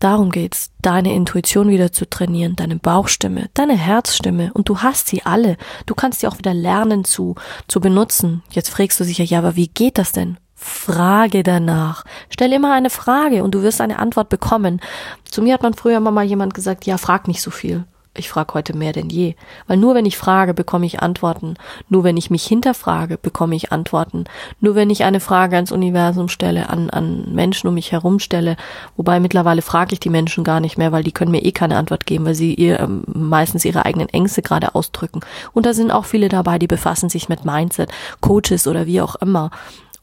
Darum 0.00 0.30
geht's, 0.30 0.70
deine 0.80 1.14
Intuition 1.14 1.68
wieder 1.68 1.92
zu 1.92 2.08
trainieren, 2.08 2.56
deine 2.56 2.76
Bauchstimme, 2.76 3.50
deine 3.52 3.76
Herzstimme 3.76 4.50
und 4.54 4.70
du 4.70 4.78
hast 4.78 5.08
sie 5.08 5.26
alle. 5.26 5.58
Du 5.84 5.94
kannst 5.94 6.20
sie 6.20 6.26
auch 6.26 6.38
wieder 6.38 6.54
lernen 6.54 7.04
zu, 7.04 7.34
zu 7.68 7.80
benutzen. 7.80 8.42
Jetzt 8.50 8.70
fragst 8.70 8.98
du 8.98 9.04
sicher, 9.04 9.24
ja, 9.24 9.38
aber 9.38 9.56
wie 9.56 9.68
geht 9.68 9.98
das 9.98 10.12
denn? 10.12 10.38
Frage 10.54 11.42
danach. 11.42 12.04
Stell 12.30 12.52
immer 12.54 12.72
eine 12.72 12.88
Frage 12.88 13.44
und 13.44 13.54
du 13.54 13.62
wirst 13.62 13.82
eine 13.82 13.98
Antwort 13.98 14.30
bekommen. 14.30 14.80
Zu 15.24 15.42
mir 15.42 15.52
hat 15.52 15.62
man 15.62 15.74
früher 15.74 15.98
immer 15.98 16.10
mal 16.10 16.24
jemand 16.24 16.54
gesagt, 16.54 16.86
ja, 16.86 16.96
frag 16.96 17.28
nicht 17.28 17.42
so 17.42 17.50
viel. 17.50 17.84
Ich 18.20 18.30
frage 18.30 18.54
heute 18.54 18.76
mehr 18.76 18.92
denn 18.92 19.10
je. 19.10 19.34
Weil 19.66 19.76
nur 19.76 19.94
wenn 19.94 20.06
ich 20.06 20.16
frage, 20.16 20.54
bekomme 20.54 20.86
ich 20.86 21.00
Antworten. 21.00 21.54
Nur 21.88 22.04
wenn 22.04 22.16
ich 22.16 22.30
mich 22.30 22.44
hinterfrage, 22.46 23.18
bekomme 23.18 23.56
ich 23.56 23.72
Antworten. 23.72 24.24
Nur 24.60 24.74
wenn 24.76 24.90
ich 24.90 25.04
eine 25.04 25.20
Frage 25.20 25.56
ans 25.56 25.72
Universum 25.72 26.28
stelle, 26.28 26.68
an, 26.68 26.90
an 26.90 27.34
Menschen 27.34 27.66
um 27.66 27.74
mich 27.74 27.92
herum 27.92 28.20
stelle, 28.20 28.56
wobei 28.96 29.18
mittlerweile 29.18 29.62
frage 29.62 29.94
ich 29.94 30.00
die 30.00 30.10
Menschen 30.10 30.44
gar 30.44 30.60
nicht 30.60 30.78
mehr, 30.78 30.92
weil 30.92 31.02
die 31.02 31.12
können 31.12 31.32
mir 31.32 31.44
eh 31.44 31.52
keine 31.52 31.76
Antwort 31.76 32.06
geben, 32.06 32.24
weil 32.26 32.34
sie 32.34 32.54
ihr 32.54 32.78
ähm, 32.78 33.02
meistens 33.06 33.64
ihre 33.64 33.84
eigenen 33.84 34.08
Ängste 34.08 34.42
gerade 34.42 34.74
ausdrücken. 34.74 35.20
Und 35.52 35.66
da 35.66 35.74
sind 35.74 35.90
auch 35.90 36.04
viele 36.04 36.28
dabei, 36.28 36.58
die 36.58 36.66
befassen 36.68 37.08
sich 37.08 37.28
mit 37.28 37.44
Mindset, 37.44 37.90
Coaches 38.20 38.66
oder 38.66 38.86
wie 38.86 39.00
auch 39.00 39.16
immer. 39.16 39.50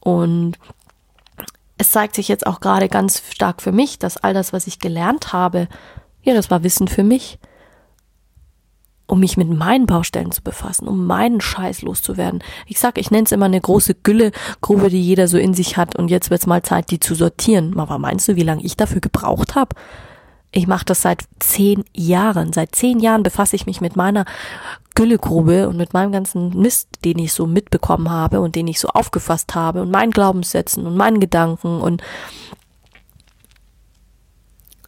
Und 0.00 0.58
es 1.78 1.92
zeigt 1.92 2.16
sich 2.16 2.28
jetzt 2.28 2.46
auch 2.46 2.60
gerade 2.60 2.88
ganz 2.88 3.22
stark 3.30 3.62
für 3.62 3.72
mich, 3.72 3.98
dass 3.98 4.16
all 4.16 4.34
das, 4.34 4.52
was 4.52 4.66
ich 4.66 4.80
gelernt 4.80 5.32
habe, 5.32 5.68
ja, 6.22 6.34
das 6.34 6.50
war 6.50 6.64
Wissen 6.64 6.88
für 6.88 7.04
mich, 7.04 7.38
um 9.08 9.20
mich 9.20 9.36
mit 9.36 9.48
meinen 9.48 9.86
Baustellen 9.86 10.30
zu 10.30 10.42
befassen, 10.42 10.86
um 10.86 11.06
meinen 11.06 11.40
Scheiß 11.40 11.82
loszuwerden. 11.82 12.44
Ich 12.66 12.78
sag, 12.78 12.98
ich 12.98 13.10
nenne 13.10 13.24
es 13.24 13.32
immer 13.32 13.46
eine 13.46 13.60
große 13.60 13.94
Güllegrube, 13.94 14.90
die 14.90 15.02
jeder 15.02 15.26
so 15.26 15.38
in 15.38 15.54
sich 15.54 15.76
hat 15.76 15.96
und 15.96 16.08
jetzt 16.08 16.30
wird's 16.30 16.46
mal 16.46 16.62
Zeit, 16.62 16.90
die 16.90 17.00
zu 17.00 17.14
sortieren. 17.14 17.78
Aber 17.80 17.98
meinst 17.98 18.28
du, 18.28 18.36
wie 18.36 18.42
lange 18.42 18.62
ich 18.62 18.76
dafür 18.76 19.00
gebraucht 19.00 19.54
habe? 19.54 19.74
Ich 20.52 20.66
mache 20.66 20.84
das 20.84 21.02
seit 21.02 21.24
zehn 21.40 21.84
Jahren. 21.94 22.52
Seit 22.52 22.74
zehn 22.74 23.00
Jahren 23.00 23.22
befasse 23.22 23.56
ich 23.56 23.66
mich 23.66 23.80
mit 23.80 23.96
meiner 23.96 24.26
Güllegrube 24.94 25.68
und 25.68 25.76
mit 25.76 25.94
meinem 25.94 26.12
ganzen 26.12 26.50
Mist, 26.60 26.88
den 27.04 27.18
ich 27.18 27.32
so 27.32 27.46
mitbekommen 27.46 28.10
habe 28.10 28.40
und 28.40 28.56
den 28.56 28.66
ich 28.66 28.78
so 28.78 28.88
aufgefasst 28.88 29.54
habe 29.54 29.80
und 29.80 29.90
meinen 29.90 30.10
Glaubenssätzen 30.10 30.86
und 30.86 30.96
meinen 30.96 31.20
Gedanken 31.20 31.80
und 31.80 32.02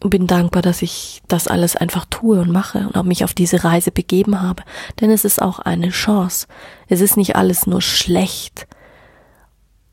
bin 0.09 0.27
dankbar, 0.27 0.63
dass 0.63 0.81
ich 0.81 1.21
das 1.29 1.47
alles 1.47 1.77
einfach 1.77 2.07
tue 2.07 2.41
und 2.41 2.51
mache 2.51 2.79
und 2.79 2.97
auch 2.97 3.03
mich 3.03 3.23
auf 3.23 3.35
diese 3.35 3.65
Reise 3.65 3.91
begeben 3.91 4.41
habe. 4.41 4.63
Denn 5.01 5.11
es 5.11 5.27
ist 5.27 5.43
auch 5.43 5.59
eine 5.59 5.91
Chance. 5.91 6.47
Es 6.89 7.03
ist 7.03 7.19
nicht 7.19 7.37
alles 7.37 7.67
nur 7.67 7.83
schlecht. 7.83 8.67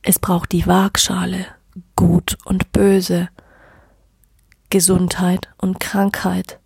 Es 0.04 0.20
braucht 0.20 0.54
die 0.54 0.66
Waagschale, 0.66 1.46
gut 1.98 2.38
und 2.46 2.72
böse, 2.72 3.28
Gesundheit 4.70 5.50
und 5.58 5.82
Krankheit. 5.82 6.60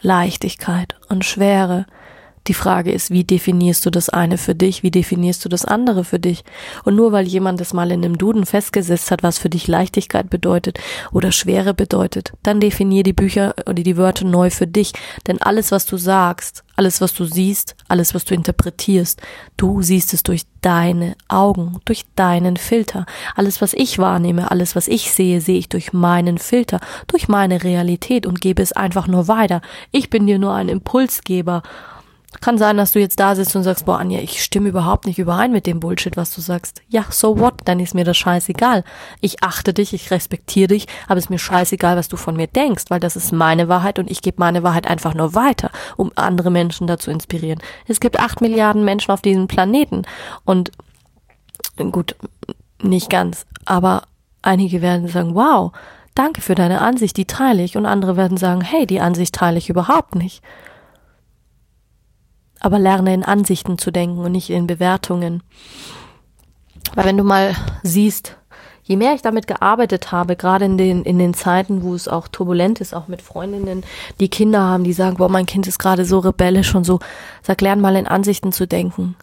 Leichtigkeit 0.00 0.96
und 1.08 1.24
Schwere, 1.24 1.86
die 2.46 2.54
Frage 2.54 2.92
ist, 2.92 3.10
wie 3.10 3.24
definierst 3.24 3.86
du 3.86 3.90
das 3.90 4.10
eine 4.10 4.36
für 4.36 4.54
dich, 4.54 4.82
wie 4.82 4.90
definierst 4.90 5.44
du 5.44 5.48
das 5.48 5.64
andere 5.64 6.04
für 6.04 6.18
dich? 6.18 6.44
Und 6.84 6.94
nur 6.94 7.10
weil 7.12 7.26
jemand 7.26 7.60
es 7.60 7.72
mal 7.72 7.90
in 7.90 8.04
einem 8.04 8.18
Duden 8.18 8.44
festgesetzt 8.44 9.10
hat, 9.10 9.22
was 9.22 9.38
für 9.38 9.48
dich 9.48 9.66
Leichtigkeit 9.66 10.28
bedeutet 10.28 10.78
oder 11.10 11.32
Schwere 11.32 11.72
bedeutet, 11.72 12.32
dann 12.42 12.60
definier 12.60 13.02
die 13.02 13.14
Bücher 13.14 13.54
oder 13.66 13.82
die 13.82 13.96
Wörter 13.96 14.26
neu 14.26 14.50
für 14.50 14.66
dich. 14.66 14.92
Denn 15.26 15.40
alles, 15.40 15.72
was 15.72 15.86
du 15.86 15.96
sagst, 15.96 16.64
alles, 16.76 17.00
was 17.00 17.14
du 17.14 17.24
siehst, 17.24 17.76
alles, 17.88 18.14
was 18.14 18.24
du 18.24 18.34
interpretierst, 18.34 19.22
du 19.56 19.80
siehst 19.80 20.12
es 20.12 20.22
durch 20.22 20.42
deine 20.60 21.14
Augen, 21.28 21.78
durch 21.84 22.04
deinen 22.16 22.56
Filter. 22.56 23.06
Alles, 23.36 23.62
was 23.62 23.72
ich 23.72 23.98
wahrnehme, 23.98 24.50
alles, 24.50 24.76
was 24.76 24.88
ich 24.88 25.12
sehe, 25.12 25.40
sehe 25.40 25.58
ich 25.58 25.68
durch 25.68 25.92
meinen 25.92 26.38
Filter, 26.38 26.80
durch 27.06 27.28
meine 27.28 27.62
Realität 27.62 28.26
und 28.26 28.40
gebe 28.40 28.62
es 28.62 28.72
einfach 28.72 29.06
nur 29.06 29.28
weiter. 29.28 29.62
Ich 29.92 30.10
bin 30.10 30.26
dir 30.26 30.38
nur 30.38 30.54
ein 30.54 30.68
Impulsgeber 30.68 31.62
kann 32.40 32.58
sein, 32.58 32.76
dass 32.76 32.92
du 32.92 33.00
jetzt 33.00 33.20
da 33.20 33.34
sitzt 33.34 33.54
und 33.56 33.62
sagst, 33.62 33.86
boah, 33.86 33.98
Anja, 33.98 34.20
ich 34.20 34.42
stimme 34.42 34.68
überhaupt 34.68 35.06
nicht 35.06 35.18
überein 35.18 35.52
mit 35.52 35.66
dem 35.66 35.80
Bullshit, 35.80 36.16
was 36.16 36.34
du 36.34 36.40
sagst. 36.40 36.82
Ja, 36.88 37.04
so 37.10 37.38
what? 37.38 37.54
Dann 37.64 37.80
ist 37.80 37.94
mir 37.94 38.04
das 38.04 38.16
scheißegal. 38.16 38.84
Ich 39.20 39.42
achte 39.42 39.72
dich, 39.72 39.92
ich 39.92 40.10
respektiere 40.10 40.68
dich, 40.68 40.86
aber 41.06 41.18
es 41.18 41.26
ist 41.26 41.30
mir 41.30 41.38
scheißegal, 41.38 41.96
was 41.96 42.08
du 42.08 42.16
von 42.16 42.36
mir 42.36 42.46
denkst, 42.46 42.84
weil 42.88 43.00
das 43.00 43.16
ist 43.16 43.32
meine 43.32 43.68
Wahrheit 43.68 43.98
und 43.98 44.10
ich 44.10 44.22
gebe 44.22 44.36
meine 44.38 44.62
Wahrheit 44.62 44.86
einfach 44.86 45.14
nur 45.14 45.34
weiter, 45.34 45.70
um 45.96 46.12
andere 46.16 46.50
Menschen 46.50 46.86
dazu 46.86 47.10
inspirieren. 47.10 47.60
Es 47.86 48.00
gibt 48.00 48.18
acht 48.18 48.40
Milliarden 48.40 48.84
Menschen 48.84 49.12
auf 49.12 49.22
diesem 49.22 49.46
Planeten 49.46 50.02
und 50.44 50.72
gut, 51.76 52.16
nicht 52.82 53.10
ganz, 53.10 53.46
aber 53.64 54.02
einige 54.42 54.82
werden 54.82 55.08
sagen, 55.08 55.34
wow, 55.34 55.72
danke 56.14 56.40
für 56.40 56.54
deine 56.54 56.80
Ansicht, 56.80 57.16
die 57.16 57.26
teile 57.26 57.62
ich 57.62 57.76
und 57.76 57.86
andere 57.86 58.16
werden 58.16 58.36
sagen, 58.36 58.60
hey, 58.60 58.86
die 58.86 59.00
Ansicht 59.00 59.34
teile 59.34 59.58
ich 59.58 59.70
überhaupt 59.70 60.14
nicht 60.14 60.42
aber 62.64 62.78
lerne 62.78 63.12
in 63.12 63.24
Ansichten 63.24 63.76
zu 63.76 63.90
denken 63.90 64.18
und 64.18 64.32
nicht 64.32 64.48
in 64.48 64.66
Bewertungen. 64.66 65.42
Weil 66.94 67.04
wenn 67.04 67.18
du 67.18 67.24
mal 67.24 67.54
siehst, 67.82 68.38
je 68.84 68.96
mehr 68.96 69.14
ich 69.14 69.20
damit 69.20 69.46
gearbeitet 69.46 70.12
habe, 70.12 70.34
gerade 70.34 70.64
in 70.64 70.78
den, 70.78 71.02
in 71.02 71.18
den 71.18 71.34
Zeiten, 71.34 71.82
wo 71.82 71.94
es 71.94 72.08
auch 72.08 72.26
turbulent 72.26 72.80
ist, 72.80 72.94
auch 72.94 73.06
mit 73.06 73.20
Freundinnen, 73.20 73.84
die 74.18 74.30
Kinder 74.30 74.62
haben, 74.62 74.82
die 74.82 74.94
sagen, 74.94 75.18
boah, 75.18 75.28
mein 75.28 75.44
Kind 75.44 75.66
ist 75.66 75.78
gerade 75.78 76.06
so 76.06 76.20
rebellisch 76.20 76.74
und 76.74 76.84
so, 76.84 77.00
sag, 77.42 77.60
lern 77.60 77.82
mal 77.82 77.96
in 77.96 78.06
Ansichten 78.06 78.50
zu 78.50 78.66
denken 78.66 79.14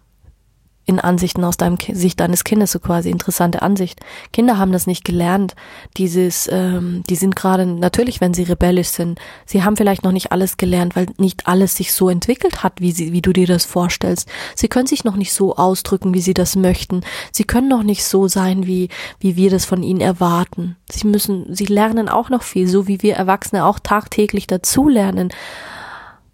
in 0.86 1.00
Ansichten 1.00 1.44
aus 1.44 1.58
deinem 1.58 1.78
Sicht 1.80 2.20
deines 2.20 2.44
Kindes 2.44 2.72
so 2.72 2.80
quasi 2.80 3.10
interessante 3.10 3.62
Ansicht. 3.62 4.00
Kinder 4.34 4.58
haben 4.58 4.72
das 4.72 4.88
nicht 4.88 5.06
gelernt. 5.06 5.56
Dieses, 5.98 6.50
ähm, 6.52 7.04
die 7.10 7.16
sind 7.16 7.36
gerade 7.36 7.66
natürlich, 7.66 8.20
wenn 8.20 8.34
sie 8.34 8.44
rebellisch 8.44 8.90
sind, 8.90 9.20
sie 9.46 9.64
haben 9.64 9.78
vielleicht 9.78 10.04
noch 10.04 10.12
nicht 10.12 10.32
alles 10.32 10.58
gelernt, 10.58 10.96
weil 10.96 11.08
nicht 11.18 11.48
alles 11.48 11.76
sich 11.76 11.94
so 11.94 12.10
entwickelt 12.10 12.64
hat, 12.64 12.82
wie 12.82 12.92
sie, 12.92 13.14
wie 13.14 13.22
du 13.22 13.32
dir 13.32 13.48
das 13.48 13.66
vorstellst. 13.66 14.28
Sie 14.56 14.68
können 14.68 14.88
sich 14.88 15.04
noch 15.04 15.16
nicht 15.16 15.34
so 15.34 15.56
ausdrücken, 15.56 16.14
wie 16.14 16.22
sie 16.22 16.34
das 16.34 16.56
möchten. 16.56 17.02
Sie 17.32 17.44
können 17.44 17.68
noch 17.68 17.84
nicht 17.84 18.04
so 18.04 18.28
sein, 18.28 18.68
wie 18.68 18.90
wie 19.20 19.36
wir 19.36 19.50
das 19.50 19.66
von 19.66 19.84
ihnen 19.84 20.02
erwarten. 20.02 20.76
Sie 20.90 21.08
müssen, 21.08 21.54
sie 21.54 21.66
lernen 21.66 22.10
auch 22.10 22.30
noch 22.30 22.44
viel, 22.44 22.68
so 22.68 22.88
wie 22.88 23.02
wir 23.02 23.16
Erwachsene 23.16 23.66
auch 23.66 23.80
tagtäglich 23.80 24.48
dazulernen. 24.48 25.30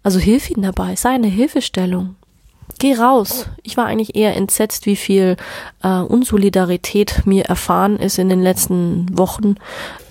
Also 0.02 0.18
hilf 0.18 0.50
ihnen 0.50 0.62
dabei, 0.62 0.96
sei 0.96 1.10
eine 1.10 1.28
Hilfestellung. 1.28 2.16
Geh 2.78 2.94
raus. 2.94 3.46
Ich 3.62 3.76
war 3.76 3.86
eigentlich 3.86 4.14
eher 4.14 4.36
entsetzt, 4.36 4.86
wie 4.86 4.96
viel 4.96 5.36
äh, 5.82 6.00
Unsolidarität 6.00 7.22
mir 7.24 7.46
erfahren 7.46 7.96
ist 7.98 8.18
in 8.18 8.28
den 8.28 8.40
letzten 8.40 9.06
Wochen, 9.18 9.56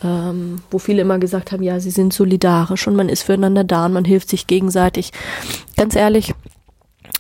ähm, 0.04 0.62
wo 0.70 0.78
viele 0.80 1.02
immer 1.02 1.18
gesagt 1.18 1.52
haben, 1.52 1.64
ja, 1.64 1.80
sie 1.80 1.92
sind 1.92 2.14
solidarisch 2.14 2.88
und 2.88 2.96
man 2.96 3.10
ist 3.10 3.24
füreinander 3.24 3.64
da 3.64 3.86
und 3.86 3.94
man 3.94 4.06
hilft 4.06 4.30
sich 4.30 4.48
gegenseitig. 4.48 5.12
Ganz 5.78 5.96
ehrlich, 5.96 6.34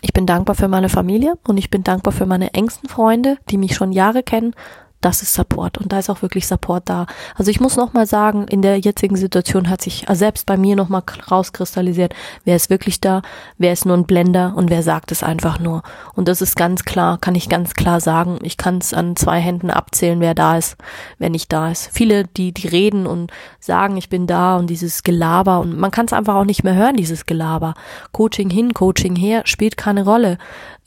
ich 0.01 0.11
bin 0.11 0.25
dankbar 0.25 0.55
für 0.55 0.67
meine 0.67 0.89
Familie 0.89 1.35
und 1.47 1.57
ich 1.57 1.69
bin 1.69 1.83
dankbar 1.83 2.11
für 2.11 2.25
meine 2.25 2.53
engsten 2.53 2.89
Freunde, 2.89 3.37
die 3.49 3.57
mich 3.57 3.75
schon 3.75 3.91
Jahre 3.91 4.23
kennen 4.23 4.53
das 5.01 5.21
ist 5.21 5.33
Support 5.33 5.77
und 5.77 5.91
da 5.91 5.99
ist 5.99 6.09
auch 6.09 6.21
wirklich 6.21 6.47
Support 6.47 6.89
da. 6.89 7.05
Also 7.35 7.51
ich 7.51 7.59
muss 7.59 7.75
noch 7.75 7.93
mal 7.93 8.07
sagen, 8.07 8.47
in 8.47 8.61
der 8.61 8.79
jetzigen 8.79 9.15
Situation 9.15 9.69
hat 9.69 9.81
sich 9.81 10.05
selbst 10.11 10.45
bei 10.45 10.57
mir 10.57 10.75
noch 10.75 10.89
mal 10.89 11.03
rauskristallisiert, 11.29 12.15
wer 12.45 12.55
ist 12.55 12.69
wirklich 12.69 12.99
da, 12.99 13.21
wer 13.57 13.73
ist 13.73 13.85
nur 13.85 13.95
ein 13.95 14.05
Blender 14.05 14.53
und 14.55 14.69
wer 14.69 14.83
sagt 14.83 15.11
es 15.11 15.23
einfach 15.23 15.59
nur. 15.59 15.83
Und 16.15 16.27
das 16.27 16.41
ist 16.41 16.55
ganz 16.55 16.83
klar, 16.83 17.17
kann 17.19 17.35
ich 17.35 17.49
ganz 17.49 17.73
klar 17.75 18.01
sagen. 18.01 18.39
Ich 18.41 18.57
kann 18.57 18.79
es 18.79 18.93
an 18.93 19.15
zwei 19.15 19.39
Händen 19.39 19.69
abzählen, 19.69 20.19
wer 20.19 20.33
da 20.33 20.57
ist, 20.57 20.77
wer 21.19 21.29
nicht 21.29 21.53
da 21.53 21.71
ist. 21.71 21.89
Viele, 21.93 22.25
die 22.25 22.51
die 22.51 22.67
reden 22.67 23.05
und 23.05 23.31
sagen, 23.59 23.97
ich 23.97 24.09
bin 24.09 24.27
da 24.27 24.57
und 24.57 24.67
dieses 24.67 25.03
Gelaber 25.03 25.59
und 25.59 25.77
man 25.77 25.91
kann 25.91 26.07
es 26.07 26.13
einfach 26.13 26.35
auch 26.35 26.45
nicht 26.45 26.63
mehr 26.63 26.75
hören, 26.75 26.95
dieses 26.95 27.25
Gelaber. 27.25 27.75
Coaching 28.11 28.49
hin, 28.49 28.73
Coaching 28.73 29.15
her 29.15 29.43
spielt 29.45 29.77
keine 29.77 30.05
Rolle. 30.05 30.37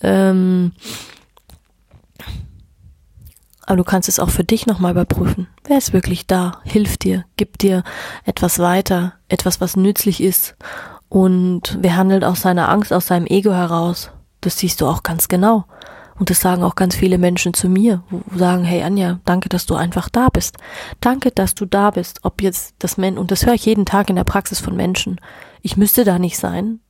Ähm, 0.03 0.73
aber 3.67 3.77
du 3.77 3.85
kannst 3.85 4.09
es 4.09 4.19
auch 4.19 4.31
für 4.31 4.45
dich 4.45 4.67
nochmal 4.67 4.93
überprüfen. 4.93 5.49
Wer 5.65 5.79
ist 5.79 5.93
wirklich 5.93 6.27
da? 6.27 6.61
Hilft 6.65 7.05
dir, 7.05 7.25
gibt 7.37 7.63
dir 7.63 7.83
etwas 8.25 8.59
weiter, 8.59 9.15
etwas, 9.29 9.61
was 9.61 9.77
nützlich 9.77 10.23
ist. 10.23 10.57
Und 11.09 11.79
wer 11.81 11.97
handelt 11.97 12.25
aus 12.25 12.41
seiner 12.41 12.69
Angst, 12.69 12.93
aus 12.93 13.07
seinem 13.07 13.27
Ego 13.27 13.53
heraus? 13.53 14.11
Das 14.41 14.59
siehst 14.59 14.81
du 14.81 14.87
auch 14.87 15.03
ganz 15.03 15.29
genau. 15.29 15.65
Und 16.21 16.29
das 16.29 16.41
sagen 16.41 16.63
auch 16.63 16.75
ganz 16.75 16.95
viele 16.95 17.17
Menschen 17.17 17.55
zu 17.55 17.69
mir, 17.69 18.03
wo 18.11 18.23
sagen, 18.37 18.63
hey 18.63 18.83
Anja, 18.83 19.21
danke, 19.25 19.49
dass 19.49 19.65
du 19.65 19.75
einfach 19.75 20.11
da 20.11 20.29
bist. 20.29 20.59
Danke, 21.01 21.31
dass 21.31 21.55
du 21.55 21.65
da 21.65 21.91
bist. 21.91 22.21
Ob 22.25 22.43
jetzt 22.43 22.75
das 22.79 22.99
Men 22.99 23.17
und 23.17 23.31
das 23.31 23.47
höre 23.47 23.55
ich 23.55 23.65
jeden 23.65 23.87
Tag 23.87 24.11
in 24.11 24.17
der 24.17 24.25
Praxis 24.25 24.61
von 24.61 24.77
Menschen. 24.77 25.19
Ich 25.63 25.79
müsste 25.79 26.05
da 26.05 26.19
nicht 26.19 26.37
sein. 26.37 26.81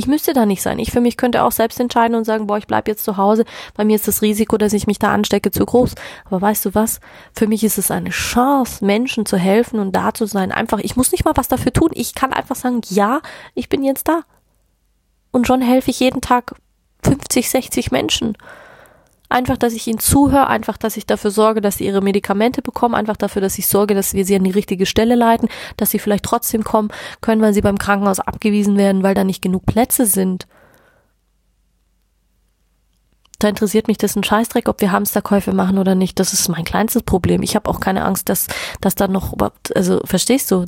Ich 0.00 0.06
müsste 0.06 0.32
da 0.32 0.46
nicht 0.46 0.62
sein. 0.62 0.78
Ich 0.78 0.92
für 0.92 1.02
mich 1.02 1.18
könnte 1.18 1.44
auch 1.44 1.52
selbst 1.52 1.78
entscheiden 1.78 2.16
und 2.16 2.24
sagen, 2.24 2.46
boah, 2.46 2.56
ich 2.56 2.66
bleib 2.66 2.88
jetzt 2.88 3.04
zu 3.04 3.18
Hause. 3.18 3.44
Bei 3.74 3.84
mir 3.84 3.96
ist 3.96 4.08
das 4.08 4.22
Risiko, 4.22 4.56
dass 4.56 4.72
ich 4.72 4.86
mich 4.86 4.98
da 4.98 5.12
anstecke, 5.12 5.50
zu 5.50 5.66
groß. 5.66 5.94
Aber 6.24 6.40
weißt 6.40 6.64
du 6.64 6.74
was? 6.74 7.00
Für 7.34 7.46
mich 7.46 7.64
ist 7.64 7.76
es 7.76 7.90
eine 7.90 8.08
Chance, 8.08 8.82
Menschen 8.82 9.26
zu 9.26 9.36
helfen 9.36 9.78
und 9.78 9.94
da 9.94 10.14
zu 10.14 10.24
sein. 10.24 10.52
Einfach, 10.52 10.78
ich 10.78 10.96
muss 10.96 11.12
nicht 11.12 11.26
mal 11.26 11.36
was 11.36 11.48
dafür 11.48 11.74
tun. 11.74 11.90
Ich 11.92 12.14
kann 12.14 12.32
einfach 12.32 12.56
sagen, 12.56 12.80
ja, 12.88 13.20
ich 13.54 13.68
bin 13.68 13.84
jetzt 13.84 14.08
da. 14.08 14.22
Und 15.32 15.46
schon 15.46 15.60
helfe 15.60 15.90
ich 15.90 16.00
jeden 16.00 16.22
Tag 16.22 16.54
50, 17.04 17.50
60 17.50 17.90
Menschen. 17.90 18.38
Einfach, 19.32 19.56
dass 19.56 19.74
ich 19.74 19.86
ihnen 19.86 20.00
zuhöre, 20.00 20.48
einfach, 20.48 20.76
dass 20.76 20.96
ich 20.96 21.06
dafür 21.06 21.30
sorge, 21.30 21.60
dass 21.60 21.76
sie 21.76 21.86
ihre 21.86 22.02
Medikamente 22.02 22.62
bekommen, 22.62 22.96
einfach 22.96 23.16
dafür, 23.16 23.40
dass 23.40 23.58
ich 23.58 23.68
sorge, 23.68 23.94
dass 23.94 24.12
wir 24.12 24.24
sie 24.24 24.34
an 24.34 24.42
die 24.42 24.50
richtige 24.50 24.86
Stelle 24.86 25.14
leiten, 25.14 25.48
dass 25.76 25.92
sie 25.92 26.00
vielleicht 26.00 26.24
trotzdem 26.24 26.64
kommen 26.64 26.90
können, 27.20 27.40
weil 27.40 27.54
sie 27.54 27.60
beim 27.60 27.78
Krankenhaus 27.78 28.18
abgewiesen 28.18 28.76
werden, 28.76 29.04
weil 29.04 29.14
da 29.14 29.22
nicht 29.22 29.40
genug 29.40 29.66
Plätze 29.66 30.04
sind. 30.04 30.48
Da 33.38 33.48
interessiert 33.48 33.86
mich 33.86 33.98
das 33.98 34.16
ein 34.16 34.24
Scheißdreck, 34.24 34.68
ob 34.68 34.80
wir 34.80 34.90
Hamsterkäufe 34.90 35.52
machen 35.52 35.78
oder 35.78 35.94
nicht. 35.94 36.18
Das 36.18 36.32
ist 36.32 36.48
mein 36.48 36.64
kleinstes 36.64 37.04
Problem. 37.04 37.42
Ich 37.42 37.54
habe 37.54 37.70
auch 37.70 37.78
keine 37.78 38.04
Angst, 38.04 38.28
dass, 38.28 38.48
dass 38.80 38.96
da 38.96 39.06
noch 39.06 39.32
überhaupt, 39.32 39.74
also 39.76 40.00
verstehst 40.04 40.50
du, 40.50 40.66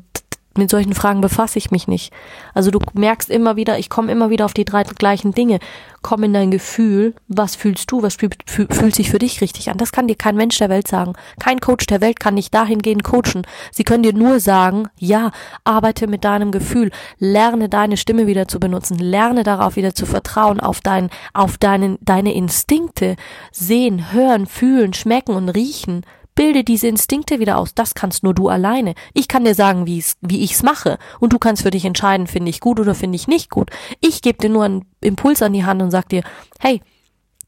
mit 0.56 0.70
solchen 0.70 0.94
Fragen 0.94 1.20
befasse 1.20 1.58
ich 1.58 1.70
mich 1.70 1.88
nicht. 1.88 2.12
Also 2.54 2.70
du 2.70 2.78
merkst 2.94 3.30
immer 3.30 3.56
wieder, 3.56 3.78
ich 3.78 3.88
komme 3.88 4.12
immer 4.12 4.30
wieder 4.30 4.44
auf 4.44 4.54
die 4.54 4.64
drei 4.64 4.82
gleichen 4.82 5.32
Dinge. 5.32 5.58
Komm 6.02 6.24
in 6.24 6.32
dein 6.32 6.50
Gefühl, 6.50 7.14
was 7.28 7.54
fühlst 7.54 7.90
du, 7.92 8.02
was 8.02 8.16
fühlt, 8.16 8.36
fühlt 8.46 8.94
sich 8.94 9.10
für 9.10 9.18
dich 9.18 9.40
richtig 9.40 9.70
an. 9.70 9.78
Das 9.78 9.92
kann 9.92 10.08
dir 10.08 10.16
kein 10.16 10.36
Mensch 10.36 10.58
der 10.58 10.68
Welt 10.68 10.88
sagen. 10.88 11.12
Kein 11.38 11.60
Coach 11.60 11.86
der 11.86 12.00
Welt 12.00 12.18
kann 12.18 12.36
dich 12.36 12.50
dahingehend 12.50 13.04
coachen. 13.04 13.46
Sie 13.70 13.84
können 13.84 14.02
dir 14.02 14.12
nur 14.12 14.40
sagen, 14.40 14.88
ja, 14.98 15.30
arbeite 15.64 16.08
mit 16.08 16.24
deinem 16.24 16.50
Gefühl, 16.50 16.90
lerne 17.18 17.68
deine 17.68 17.96
Stimme 17.96 18.26
wieder 18.26 18.48
zu 18.48 18.58
benutzen, 18.58 18.98
lerne 18.98 19.44
darauf 19.44 19.76
wieder 19.76 19.94
zu 19.94 20.06
vertrauen, 20.06 20.60
auf 20.60 20.80
dein, 20.80 21.08
auf 21.34 21.56
deinen, 21.56 21.98
deine 22.00 22.34
Instinkte, 22.34 23.16
sehen, 23.52 24.12
hören, 24.12 24.46
fühlen, 24.46 24.92
schmecken 24.92 25.34
und 25.36 25.48
riechen. 25.50 26.04
Bilde 26.34 26.64
diese 26.64 26.88
Instinkte 26.88 27.40
wieder 27.40 27.58
aus. 27.58 27.74
Das 27.74 27.94
kannst 27.94 28.22
nur 28.22 28.34
du 28.34 28.48
alleine. 28.48 28.94
Ich 29.14 29.28
kann 29.28 29.44
dir 29.44 29.54
sagen, 29.54 29.86
wie 29.86 29.98
ich's, 29.98 30.16
wie 30.20 30.42
ich's 30.42 30.62
mache. 30.62 30.98
Und 31.20 31.32
du 31.32 31.38
kannst 31.38 31.62
für 31.62 31.70
dich 31.70 31.84
entscheiden, 31.84 32.26
finde 32.26 32.50
ich 32.50 32.60
gut 32.60 32.80
oder 32.80 32.94
finde 32.94 33.16
ich 33.16 33.28
nicht 33.28 33.50
gut. 33.50 33.70
Ich 34.00 34.22
gebe 34.22 34.38
dir 34.38 34.48
nur 34.48 34.64
einen 34.64 34.84
Impuls 35.00 35.42
an 35.42 35.52
die 35.52 35.64
Hand 35.64 35.82
und 35.82 35.90
sag 35.90 36.08
dir, 36.08 36.22
hey, 36.58 36.80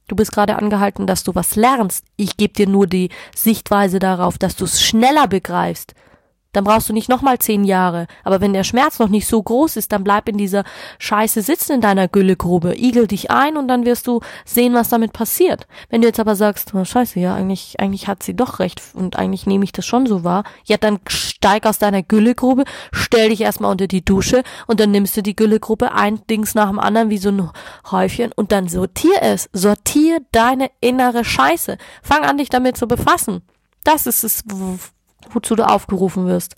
du 0.09 0.17
bist 0.17 0.33
gerade 0.33 0.57
angehalten, 0.57 1.07
dass 1.07 1.25
du 1.25 1.35
was 1.35 1.57
lernst. 1.57 2.05
Ich 2.17 2.37
gebe 2.37 2.55
dir 2.55 2.69
nur 2.69 2.87
die 2.87 3.11
Sichtweise 3.35 3.99
darauf, 3.99 4.39
dass 4.39 4.57
du 4.57 4.65
es 4.65 4.83
schneller 4.83 5.29
begreifst 5.29 5.95
dann 6.55 6.65
brauchst 6.65 6.89
du 6.89 6.93
nicht 6.93 7.09
nochmal 7.09 7.39
zehn 7.39 7.65
Jahre. 7.65 8.07
Aber 8.23 8.41
wenn 8.41 8.53
der 8.55 8.65
Schmerz 8.65 8.99
noch 8.99 9.09
nicht 9.09 9.27
so 9.27 9.43
groß 9.43 9.77
ist, 9.77 9.93
dann 9.93 10.05
bleib 10.05 10.29
in 10.29 10.39
dieser 10.39 10.65
Scheiße 10.99 11.43
sitzen 11.43 11.73
in 11.73 11.81
deiner 11.81 12.09
Güllegrube, 12.09 12.75
igel 12.79 13.07
dich 13.07 13.31
ein 13.31 13.57
und 13.57 13.69
dann 13.69 13.85
wirst 13.85 14.07
du 14.07 14.21
sehen, 14.47 14.73
was 14.73 14.89
damit 14.89 15.13
passiert. 15.13 15.67
Wenn 15.91 16.01
du 16.01 16.07
jetzt 16.09 16.21
aber 16.21 16.37
sagst, 16.37 16.73
oh, 16.75 16.85
scheiße, 16.85 17.21
ja, 17.21 17.35
eigentlich, 17.35 17.81
eigentlich 17.81 18.09
hat 18.09 18.23
sie 18.23 18.35
doch 18.35 18.61
recht 18.61 18.81
und 18.95 19.17
eigentlich 19.17 19.47
nehme 19.47 19.65
ich 19.65 19.73
das 19.73 19.85
schon 19.85 20.07
so 20.07 20.25
wahr, 20.25 20.45
ja, 20.65 20.77
dann 20.77 21.01
steig 21.09 21.67
aus 21.67 21.79
deiner 21.79 22.03
Güllegrube, 22.03 22.65
stell 22.93 23.31
dich 23.31 23.41
erstmal 23.41 23.73
unter 23.73 23.89
die 23.89 24.05
Dusche 24.05 24.43
und 24.67 24.81
dann 24.81 24.93
nimmst 24.93 25.17
du 25.17 25.23
die 25.23 25.37
Güllegrube 25.37 25.93
ein 25.93 26.21
Dings 26.31 26.55
nach 26.55 26.71
dem 26.71 26.79
anderen 26.79 27.11
wie 27.11 27.19
so 27.19 27.31
ein 27.31 27.51
Häufchen 27.91 28.33
und 28.33 28.53
dann 28.53 28.69
sortier 28.69 29.23
es. 29.23 29.51
Sortier 29.53 30.21
deine 30.33 30.71
innere 30.81 31.25
Scheiße. 31.25 31.77
Fang 32.03 32.23
an, 32.23 32.39
dich 32.39 32.49
damit 32.49 32.77
zu 32.77 32.87
befassen. 32.87 33.43
Das 33.83 34.07
ist 34.07 34.25
es, 34.25 34.45
wozu 35.31 35.55
du 35.55 35.67
aufgerufen 35.67 36.27
wirst. 36.27 36.57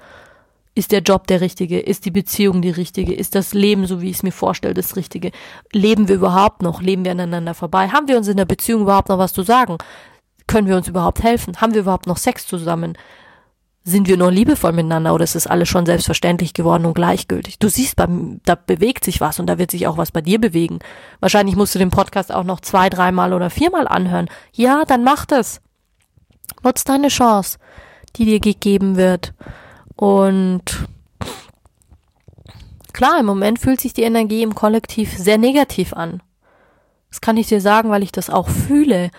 Ist 0.76 0.92
der 0.92 1.00
Job 1.00 1.26
der 1.26 1.40
richtige? 1.40 1.80
Ist 1.80 2.04
die 2.04 2.10
Beziehung 2.10 2.60
die 2.60 2.70
richtige? 2.70 3.14
Ist 3.14 3.34
das 3.34 3.54
Leben, 3.54 3.86
so 3.86 4.02
wie 4.02 4.10
ich 4.10 4.16
es 4.16 4.22
mir 4.22 4.30
vorstelle, 4.30 4.74
das 4.74 4.94
richtige? 4.94 5.30
Leben 5.72 6.06
wir 6.06 6.16
überhaupt 6.16 6.60
noch? 6.60 6.82
Leben 6.82 7.02
wir 7.04 7.12
aneinander 7.12 7.54
vorbei? 7.54 7.88
Haben 7.88 8.08
wir 8.08 8.18
uns 8.18 8.28
in 8.28 8.36
der 8.36 8.44
Beziehung 8.44 8.82
überhaupt 8.82 9.08
noch 9.08 9.16
was 9.16 9.32
zu 9.32 9.42
sagen? 9.42 9.78
Können 10.46 10.68
wir 10.68 10.76
uns 10.76 10.86
überhaupt 10.86 11.22
helfen? 11.22 11.62
Haben 11.62 11.72
wir 11.72 11.80
überhaupt 11.80 12.06
noch 12.06 12.18
Sex 12.18 12.46
zusammen? 12.46 12.98
Sind 13.84 14.06
wir 14.06 14.18
noch 14.18 14.30
liebevoll 14.30 14.72
miteinander 14.72 15.14
oder 15.14 15.24
ist 15.24 15.34
es 15.34 15.46
alles 15.46 15.70
schon 15.70 15.86
selbstverständlich 15.86 16.52
geworden 16.52 16.84
und 16.84 16.92
gleichgültig? 16.92 17.58
Du 17.58 17.70
siehst, 17.70 17.98
da 17.98 18.54
bewegt 18.54 19.02
sich 19.04 19.22
was 19.22 19.40
und 19.40 19.46
da 19.46 19.56
wird 19.56 19.70
sich 19.70 19.86
auch 19.86 19.96
was 19.96 20.12
bei 20.12 20.20
dir 20.20 20.38
bewegen. 20.38 20.80
Wahrscheinlich 21.20 21.56
musst 21.56 21.74
du 21.74 21.78
den 21.78 21.90
Podcast 21.90 22.30
auch 22.30 22.44
noch 22.44 22.60
zwei, 22.60 22.90
dreimal 22.90 23.32
oder 23.32 23.48
viermal 23.48 23.88
anhören. 23.88 24.28
Ja, 24.52 24.84
dann 24.84 25.04
mach 25.04 25.24
das. 25.24 25.62
Nutz 26.62 26.84
deine 26.84 27.08
Chance 27.08 27.58
die 28.16 28.24
dir 28.24 28.40
gegeben 28.40 28.96
wird. 28.96 29.32
Und 29.94 30.86
klar, 32.92 33.20
im 33.20 33.26
Moment 33.26 33.58
fühlt 33.58 33.80
sich 33.80 33.92
die 33.92 34.02
Energie 34.02 34.42
im 34.42 34.54
Kollektiv 34.54 35.16
sehr 35.16 35.38
negativ 35.38 35.92
an. 35.92 36.22
Das 37.10 37.20
kann 37.20 37.36
ich 37.36 37.48
dir 37.48 37.60
sagen, 37.60 37.90
weil 37.90 38.02
ich 38.02 38.12
das 38.12 38.30
auch 38.30 38.48
fühle. 38.48 39.10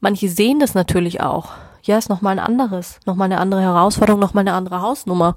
Manche 0.00 0.28
sehen 0.28 0.60
das 0.60 0.74
natürlich 0.74 1.20
auch. 1.20 1.50
Ja, 1.82 1.96
ist 1.98 2.08
nochmal 2.08 2.38
ein 2.38 2.44
anderes, 2.44 3.00
nochmal 3.06 3.26
eine 3.26 3.40
andere 3.40 3.62
Herausforderung, 3.62 4.20
nochmal 4.20 4.42
eine 4.42 4.54
andere 4.54 4.82
Hausnummer. 4.82 5.36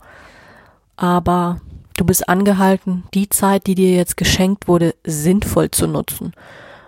Aber 0.97 1.61
du 1.97 2.05
bist 2.05 2.27
angehalten, 2.27 3.03
die 3.13 3.29
Zeit, 3.29 3.67
die 3.67 3.75
dir 3.75 3.95
jetzt 3.95 4.17
geschenkt 4.17 4.67
wurde, 4.67 4.95
sinnvoll 5.03 5.71
zu 5.71 5.87
nutzen. 5.87 6.33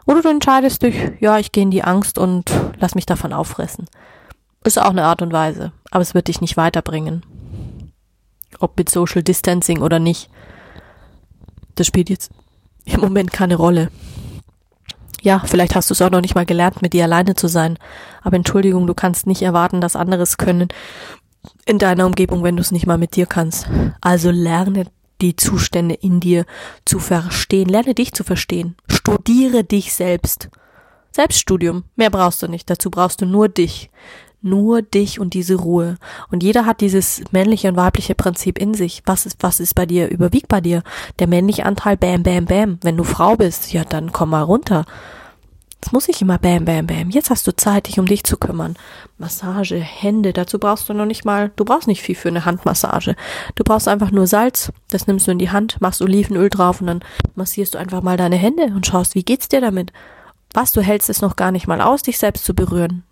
Oder 0.06 0.21
du 0.21 0.30
entscheidest 0.30 0.82
dich, 0.82 0.95
ja, 1.19 1.39
ich 1.39 1.52
gehe 1.52 1.63
in 1.63 1.71
die 1.71 1.84
Angst 1.84 2.17
und 2.17 2.52
lass 2.78 2.95
mich 2.95 3.06
davon 3.06 3.32
auffressen. 3.32 3.86
Ist 4.63 4.80
auch 4.80 4.89
eine 4.89 5.04
Art 5.04 5.21
und 5.21 5.34
Weise, 5.34 5.73
aber 5.91 6.02
es 6.02 6.13
wird 6.13 6.28
dich 6.28 6.41
nicht 6.41 6.58
weiterbringen. 6.58 7.26
Ob 8.60 8.78
mit 8.78 8.89
Social 8.89 9.23
Distancing 9.23 9.82
oder 9.82 9.99
nicht. 9.99 10.30
Das 11.76 11.88
spielt 11.88 12.10
jetzt 12.10 12.32
im 12.86 13.02
Moment 13.02 13.34
keine 13.34 13.56
Rolle. 13.56 13.89
Ja, 15.21 15.41
vielleicht 15.45 15.76
hast 15.76 15.89
du 15.89 15.93
es 15.93 16.02
auch 16.02 16.12
noch 16.12 16.21
nicht 16.21 16.36
mal 16.36 16.45
gelernt, 16.45 16.82
mit 16.82 16.93
dir 16.93 17.06
alleine 17.06 17.36
zu 17.36 17.47
sein. 17.47 17.78
Aber 18.21 18.36
Entschuldigung, 18.36 18.88
du 18.88 18.93
kannst 18.93 19.26
nicht 19.26 19.41
erwarten, 19.41 19.82
dass 19.82 19.95
andere 19.95 20.21
es 20.21 20.38
können 20.38 20.67
in 21.65 21.80
deiner 21.80 22.06
Umgebung, 22.06 22.43
wenn 22.43 22.58
du 22.58 22.62
es 22.62 22.71
nicht 22.71 22.88
mal 22.88 22.97
mit 22.97 23.15
dir 23.15 23.26
kannst. 23.26 23.67
Also 24.02 24.32
lerne 24.32 24.88
die 25.21 25.36
Zustände 25.36 25.95
in 25.95 26.19
dir 26.19 26.45
zu 26.86 26.99
verstehen. 26.99 27.69
Lerne 27.69 27.93
dich 27.93 28.13
zu 28.13 28.23
verstehen. 28.23 28.76
Studiere 28.89 29.63
dich 29.63 29.93
selbst. 29.93 30.49
Selbststudium. 31.12 31.86
Mehr 31.95 32.10
brauchst 32.10 32.43
du 32.43 32.47
nicht. 32.47 32.69
Dazu 32.69 32.91
brauchst 32.91 33.21
du 33.21 33.26
nur 33.26 33.47
dich 33.47 33.89
nur 34.43 34.82
dich 34.82 35.19
und 35.19 35.34
diese 35.34 35.56
Ruhe. 35.56 35.97
Und 36.32 36.43
jeder 36.43 36.65
hat 36.65 36.82
dieses 36.82 37.23
männliche 37.32 37.69
und 37.69 37.75
weibliche 37.75 38.15
Prinzip 38.15 38.58
in 38.60 38.73
sich. 38.73 39.01
Was 39.06 39.25
ist, 39.25 39.38
was 39.41 39.60
ist 39.60 39.73
bei 39.73 39.86
dir, 39.86 40.10
überwiegt 40.10 40.47
bei 40.47 40.62
dir? 40.62 40.84
Der 41.19 41.27
männliche 41.27 41.65
Anteil, 41.65 41.97
bam, 41.97 42.23
bam, 42.23 42.45
bam. 42.45 42.77
Wenn 42.82 42.97
du 42.97 43.03
Frau 43.03 43.36
bist, 43.36 43.73
ja, 43.73 43.84
dann 43.84 44.12
komm 44.12 44.32
mal 44.32 44.41
runter. 44.41 44.86
Es 45.86 45.91
muss 45.91 46.08
nicht 46.08 46.21
immer 46.21 46.38
bam, 46.38 46.63
bam, 46.63 46.88
bam. 46.88 47.10
Jetzt 47.10 47.29
hast 47.29 47.45
du 47.45 47.53
Zeit, 47.53 47.88
dich 47.88 47.99
um 47.99 48.06
dich 48.06 48.23
zu 48.23 48.38
kümmern. 48.38 48.75
Massage, 49.17 49.75
Hände, 49.75 50.32
dazu 50.32 50.58
brauchst 50.58 50.88
du 50.88 50.93
noch 50.93 51.06
nicht 51.06 51.25
mal, 51.25 51.51
du 51.58 51.65
brauchst 51.65 51.88
nicht 51.88 52.01
viel 52.01 52.15
für 52.15 52.29
eine 52.29 52.45
Handmassage. 52.45 53.15
Du 53.56 53.65
brauchst 53.65 53.89
einfach 53.89 54.12
nur 54.12 54.25
Salz, 54.25 54.71
das 54.89 55.08
nimmst 55.08 55.27
du 55.27 55.32
in 55.32 55.39
die 55.39 55.51
Hand, 55.51 55.82
machst 55.82 56.01
Olivenöl 56.01 56.49
drauf 56.49 56.79
und 56.79 56.88
dann 56.88 57.03
massierst 57.36 57.73
du 57.73 57.79
einfach 57.79 58.01
mal 58.01 58.15
deine 58.15 58.38
Hände 58.38 58.67
und 58.67 58.88
schaust, 58.88 59.13
wie 59.13 59.23
geht's 59.23 59.49
dir 59.49 59.60
damit. 59.60 59.91
Was, 60.53 60.71
du 60.71 60.82
hältst 60.82 61.10
es 61.10 61.21
noch 61.21 61.36
gar 61.36 61.51
nicht 61.51 61.67
mal 61.67 61.82
aus, 61.82 62.03
dich 62.03 62.17
selbst 62.17 62.45
zu 62.45 62.53
berühren. 62.53 63.03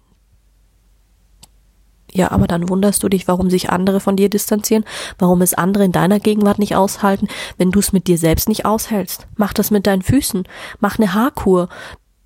Ja, 2.13 2.32
aber 2.32 2.47
dann 2.47 2.69
wunderst 2.69 3.04
du 3.04 3.10
dich, 3.10 3.28
warum 3.28 3.50
sich 3.50 3.69
andere 3.69 4.00
von 4.00 4.15
dir 4.15 4.30
distanzieren, 4.30 4.84
warum 5.17 5.41
es 5.41 5.54
andere 5.54 5.86
in 5.86 5.91
deiner 5.91 6.19
Gegenwart 6.19 6.60
nicht 6.60 6.76
aushalten, 6.76 7.28
wenn 7.58 7.71
du 7.71 7.80
es 7.80 7.93
mit 7.93 8.08
dir 8.08 8.17
selbst 8.17 8.50
nicht 8.50 8.65
aushältst. 8.65 9.28
Mach 9.38 9.54
das 9.54 9.71
mit 9.71 9.88
deinen 9.88 10.02
Füßen, 10.02 10.43
mach 10.80 11.00
eine 11.00 11.13
Haarkur, 11.13 11.69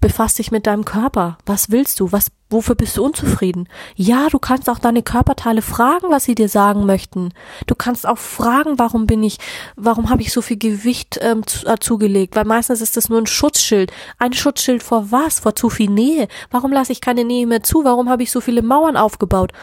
befass 0.06 0.36
dich 0.36 0.52
mit 0.52 0.68
deinem 0.68 0.86
Körper. 0.86 1.38
Was 1.48 1.72
willst 1.72 2.00
du? 2.00 2.12
Was, 2.12 2.28
wofür 2.52 2.76
bist 2.76 2.96
du 2.96 3.04
unzufrieden? 3.04 3.68
Ja, 3.96 4.28
du 4.30 4.38
kannst 4.38 4.70
auch 4.70 4.78
deine 4.78 5.02
Körperteile 5.02 5.64
fragen, 5.64 6.12
was 6.12 6.26
sie 6.26 6.36
dir 6.36 6.48
sagen 6.48 6.86
möchten. 6.86 7.32
Du 7.66 7.74
kannst 7.74 8.08
auch 8.08 8.20
fragen, 8.20 8.78
warum 8.78 9.08
bin 9.08 9.24
ich, 9.24 9.38
warum 9.76 10.12
habe 10.12 10.22
ich 10.22 10.32
so 10.32 10.44
viel 10.44 10.58
Gewicht 10.58 11.18
ähm, 11.22 11.46
zu, 11.48 11.66
äh, 11.66 11.78
zugelegt? 11.80 12.36
Weil 12.36 12.46
meistens 12.46 12.82
ist 12.82 12.98
das 12.98 13.10
nur 13.10 13.20
ein 13.20 13.26
Schutzschild. 13.26 13.92
Ein 14.20 14.34
Schutzschild 14.34 14.84
vor 14.84 15.12
was? 15.12 15.40
Vor 15.40 15.56
zu 15.56 15.72
viel 15.72 15.90
Nähe. 15.90 16.28
Warum 16.52 16.72
lasse 16.72 16.92
ich 16.92 17.02
keine 17.02 17.24
Nähe 17.24 17.48
mehr 17.48 17.64
zu? 17.64 17.84
Warum 17.84 18.08
habe 18.08 18.22
ich 18.22 18.32
so 18.32 18.42
viele 18.42 18.62
Mauern 18.62 18.98
aufgebaut? 18.98 19.54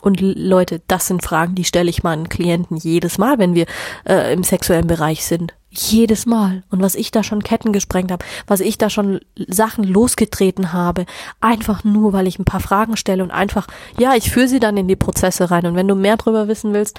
Und 0.00 0.20
Leute, 0.20 0.80
das 0.86 1.06
sind 1.06 1.22
Fragen, 1.22 1.54
die 1.54 1.64
stelle 1.64 1.90
ich 1.90 2.02
meinen 2.02 2.28
Klienten 2.28 2.76
jedes 2.76 3.18
Mal, 3.18 3.38
wenn 3.38 3.54
wir 3.54 3.66
äh, 4.08 4.32
im 4.32 4.42
sexuellen 4.42 4.86
Bereich 4.86 5.24
sind. 5.24 5.54
Jedes 5.70 6.26
Mal. 6.26 6.64
Und 6.70 6.82
was 6.82 6.96
ich 6.96 7.12
da 7.12 7.22
schon 7.22 7.44
Ketten 7.44 7.72
gesprengt 7.72 8.10
habe, 8.10 8.24
was 8.46 8.60
ich 8.60 8.76
da 8.76 8.90
schon 8.90 9.20
Sachen 9.36 9.84
losgetreten 9.84 10.72
habe, 10.72 11.06
einfach 11.40 11.84
nur, 11.84 12.12
weil 12.12 12.26
ich 12.26 12.38
ein 12.38 12.44
paar 12.44 12.60
Fragen 12.60 12.96
stelle 12.96 13.22
und 13.22 13.30
einfach, 13.30 13.68
ja, 13.98 14.14
ich 14.16 14.30
führe 14.30 14.48
sie 14.48 14.58
dann 14.58 14.76
in 14.76 14.88
die 14.88 14.96
Prozesse 14.96 15.50
rein. 15.50 15.66
Und 15.66 15.76
wenn 15.76 15.86
du 15.86 15.94
mehr 15.94 16.16
drüber 16.16 16.48
wissen 16.48 16.72
willst, 16.72 16.98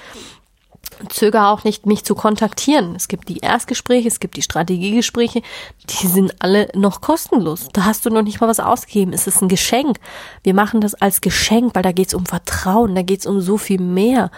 zöger 1.08 1.48
auch 1.48 1.64
nicht, 1.64 1.86
mich 1.86 2.04
zu 2.04 2.14
kontaktieren. 2.14 2.94
Es 2.94 3.08
gibt 3.08 3.28
die 3.28 3.38
Erstgespräche, 3.38 4.08
es 4.08 4.20
gibt 4.20 4.36
die 4.36 4.42
Strategiegespräche, 4.42 5.42
die 5.88 6.06
sind 6.06 6.34
alle 6.42 6.68
noch 6.74 7.00
kostenlos. 7.00 7.68
Da 7.72 7.84
hast 7.84 8.04
du 8.06 8.10
noch 8.10 8.22
nicht 8.22 8.40
mal 8.40 8.48
was 8.48 8.60
ausgegeben. 8.60 9.12
Es 9.12 9.26
ist 9.26 9.42
ein 9.42 9.48
Geschenk. 9.48 9.98
Wir 10.42 10.54
machen 10.54 10.80
das 10.80 10.94
als 10.94 11.20
Geschenk, 11.20 11.74
weil 11.74 11.82
da 11.82 11.92
geht's 11.92 12.14
um 12.14 12.26
Vertrauen, 12.26 12.94
da 12.94 13.02
geht's 13.02 13.26
um 13.26 13.40
so 13.40 13.58
viel 13.58 13.80
mehr. 13.80 14.30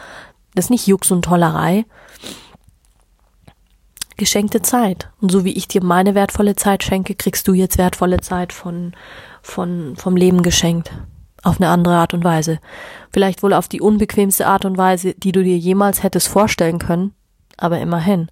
Das 0.55 0.67
ist 0.67 0.71
nicht 0.71 0.87
Jux 0.87 1.11
und 1.11 1.25
Tollerei. 1.25 1.85
Geschenkte 4.17 4.63
Zeit. 4.63 5.11
Und 5.21 5.33
so 5.33 5.45
wie 5.45 5.55
ich 5.55 5.67
dir 5.67 5.83
meine 5.83 6.15
wertvolle 6.15 6.55
Zeit 6.55 6.85
schenke, 6.85 7.17
kriegst 7.17 7.49
du 7.49 7.53
jetzt 7.53 7.79
wertvolle 7.79 8.21
Zeit 8.21 8.53
von, 8.53 8.93
von, 9.43 9.97
vom 9.97 10.17
Leben 10.17 10.43
geschenkt 10.43 10.93
auf 11.45 11.61
eine 11.61 11.71
andere 11.71 11.95
Art 11.95 12.15
und 12.15 12.25
Weise. 12.25 12.59
Vielleicht 13.13 13.43
wohl 13.43 13.53
auf 13.53 13.69
die 13.69 13.81
unbequemste 13.81 14.47
Art 14.47 14.65
und 14.65 14.77
Weise, 14.77 15.15
die 15.15 15.33
du 15.33 15.43
dir 15.45 15.57
jemals 15.57 16.03
hättest 16.03 16.29
vorstellen 16.29 16.79
können, 16.79 17.13
aber 17.57 17.79
immerhin. 17.79 18.29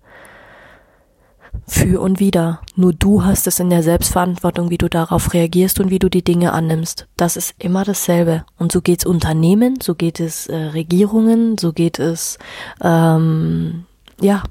Für 1.66 2.00
und 2.00 2.18
wieder. 2.18 2.60
Nur 2.74 2.92
du 2.92 3.24
hast 3.24 3.46
es 3.46 3.60
in 3.60 3.70
der 3.70 3.82
Selbstverantwortung, 3.82 4.70
wie 4.70 4.78
du 4.78 4.88
darauf 4.88 5.34
reagierst 5.34 5.78
und 5.80 5.90
wie 5.90 5.98
du 5.98 6.08
die 6.08 6.24
Dinge 6.24 6.52
annimmst. 6.52 7.06
Das 7.16 7.36
ist 7.36 7.54
immer 7.58 7.84
dasselbe. 7.84 8.44
Und 8.58 8.72
so 8.72 8.80
geht's 8.80 9.06
Unternehmen, 9.06 9.78
so 9.80 9.94
geht 9.94 10.18
es 10.18 10.46
äh, 10.46 10.56
Regierungen, 10.56 11.58
so 11.58 11.72
geht 11.72 11.98
es 11.98 12.38
ähm, 12.82 13.84
ja. 14.20 14.42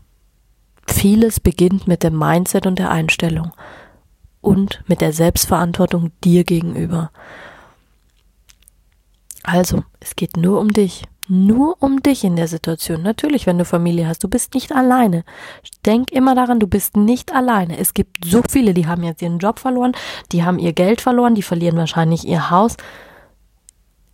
Vieles 0.87 1.39
beginnt 1.39 1.87
mit 1.87 2.03
dem 2.03 2.17
Mindset 2.17 2.67
und 2.67 2.77
der 2.77 2.91
Einstellung. 2.91 3.51
und 4.41 4.81
mit 4.87 5.01
der 5.01 5.13
Selbstverantwortung 5.13 6.11
dir 6.23 6.43
gegenüber. 6.43 7.11
Also, 9.43 9.83
es 9.99 10.15
geht 10.15 10.37
nur 10.37 10.59
um 10.59 10.71
dich. 10.71 11.03
Nur 11.27 11.81
um 11.81 12.03
dich 12.03 12.23
in 12.23 12.35
der 12.35 12.47
Situation. 12.47 13.03
Natürlich, 13.03 13.47
wenn 13.47 13.57
du 13.57 13.63
Familie 13.63 14.07
hast, 14.07 14.23
du 14.23 14.27
bist 14.27 14.53
nicht 14.53 14.73
alleine. 14.73 15.23
Denk 15.85 16.11
immer 16.11 16.35
daran, 16.35 16.59
du 16.59 16.67
bist 16.67 16.97
nicht 16.97 17.33
alleine. 17.33 17.77
Es 17.77 17.93
gibt 17.93 18.25
so 18.25 18.41
viele, 18.49 18.73
die 18.73 18.85
haben 18.85 19.03
jetzt 19.03 19.21
ihren 19.21 19.39
Job 19.39 19.59
verloren, 19.59 19.93
die 20.31 20.43
haben 20.43 20.59
ihr 20.59 20.73
Geld 20.73 20.99
verloren, 20.99 21.33
die 21.35 21.41
verlieren 21.41 21.77
wahrscheinlich 21.77 22.27
ihr 22.27 22.49
Haus. 22.49 22.75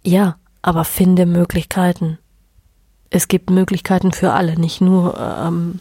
Ja, 0.04 0.36
aber 0.62 0.84
finde 0.84 1.26
Möglichkeiten. 1.26 2.20
Es 3.10 3.28
gibt 3.28 3.50
Möglichkeiten 3.50 4.12
für 4.12 4.34
alle, 4.34 4.60
nicht 4.60 4.82
nur 4.82 5.18
ähm, 5.18 5.80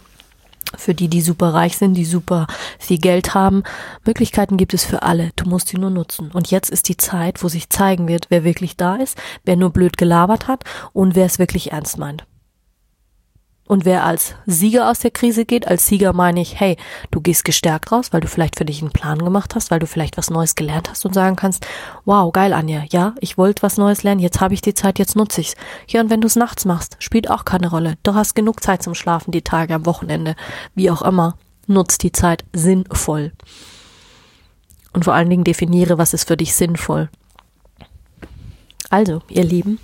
für 0.76 0.94
die, 0.94 1.08
die 1.08 1.20
super 1.20 1.54
reich 1.54 1.76
sind, 1.76 1.94
die 1.94 2.04
super 2.04 2.46
viel 2.78 2.98
Geld 2.98 3.34
haben. 3.34 3.62
Möglichkeiten 4.04 4.56
gibt 4.56 4.74
es 4.74 4.84
für 4.84 5.02
alle. 5.02 5.30
Du 5.36 5.48
musst 5.48 5.68
sie 5.68 5.78
nur 5.78 5.90
nutzen. 5.90 6.30
Und 6.32 6.50
jetzt 6.50 6.70
ist 6.70 6.88
die 6.88 6.96
Zeit, 6.96 7.42
wo 7.42 7.48
sich 7.48 7.70
zeigen 7.70 8.08
wird, 8.08 8.26
wer 8.28 8.44
wirklich 8.44 8.76
da 8.76 8.96
ist, 8.96 9.18
wer 9.44 9.56
nur 9.56 9.70
blöd 9.70 9.96
gelabert 9.96 10.48
hat 10.48 10.64
und 10.92 11.14
wer 11.14 11.26
es 11.26 11.38
wirklich 11.38 11.72
ernst 11.72 11.98
meint. 11.98 12.24
Und 13.66 13.84
wer 13.84 14.04
als 14.04 14.34
Sieger 14.46 14.88
aus 14.88 15.00
der 15.00 15.10
Krise 15.10 15.44
geht, 15.44 15.66
als 15.66 15.86
Sieger 15.86 16.12
meine 16.12 16.40
ich, 16.40 16.60
hey, 16.60 16.76
du 17.10 17.20
gehst 17.20 17.44
gestärkt 17.44 17.90
raus, 17.90 18.12
weil 18.12 18.20
du 18.20 18.28
vielleicht 18.28 18.56
für 18.56 18.64
dich 18.64 18.80
einen 18.80 18.92
Plan 18.92 19.18
gemacht 19.18 19.56
hast, 19.56 19.72
weil 19.72 19.80
du 19.80 19.86
vielleicht 19.86 20.16
was 20.16 20.30
Neues 20.30 20.54
gelernt 20.54 20.88
hast 20.88 21.04
und 21.04 21.14
sagen 21.14 21.34
kannst, 21.34 21.66
wow, 22.04 22.32
geil, 22.32 22.52
Anja, 22.52 22.84
ja, 22.90 23.14
ich 23.20 23.36
wollte 23.36 23.62
was 23.62 23.76
Neues 23.76 24.04
lernen, 24.04 24.20
jetzt 24.20 24.40
habe 24.40 24.54
ich 24.54 24.60
die 24.60 24.74
Zeit, 24.74 25.00
jetzt 25.00 25.16
nutze 25.16 25.40
ich's. 25.40 25.56
Ja, 25.88 26.00
und 26.00 26.10
wenn 26.10 26.20
du 26.20 26.28
es 26.28 26.36
nachts 26.36 26.64
machst, 26.64 26.96
spielt 27.00 27.28
auch 27.28 27.44
keine 27.44 27.68
Rolle. 27.68 27.94
Du 28.04 28.14
hast 28.14 28.34
genug 28.34 28.62
Zeit 28.62 28.84
zum 28.84 28.94
Schlafen, 28.94 29.32
die 29.32 29.42
Tage 29.42 29.74
am 29.74 29.84
Wochenende, 29.86 30.36
wie 30.74 30.90
auch 30.90 31.02
immer. 31.02 31.36
Nutz 31.66 31.98
die 31.98 32.12
Zeit 32.12 32.44
sinnvoll. 32.52 33.32
Und 34.92 35.04
vor 35.04 35.14
allen 35.14 35.28
Dingen 35.28 35.44
definiere, 35.44 35.98
was 35.98 36.14
ist 36.14 36.28
für 36.28 36.36
dich 36.36 36.54
sinnvoll. 36.54 37.08
Also, 38.88 39.22
ihr 39.28 39.42
Lieben, 39.42 39.80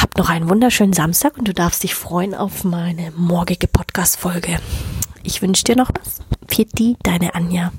hab 0.00 0.16
noch 0.16 0.30
einen 0.30 0.48
wunderschönen 0.48 0.94
Samstag 0.94 1.36
und 1.36 1.46
du 1.46 1.52
darfst 1.52 1.82
dich 1.82 1.94
freuen 1.94 2.34
auf 2.34 2.64
meine 2.64 3.12
morgige 3.16 3.68
Podcast-Folge. 3.68 4.58
Ich 5.22 5.42
wünsche 5.42 5.64
dir 5.64 5.76
noch 5.76 5.90
was. 6.00 6.20
Die, 6.78 6.96
deine 7.02 7.34
Anja. 7.34 7.72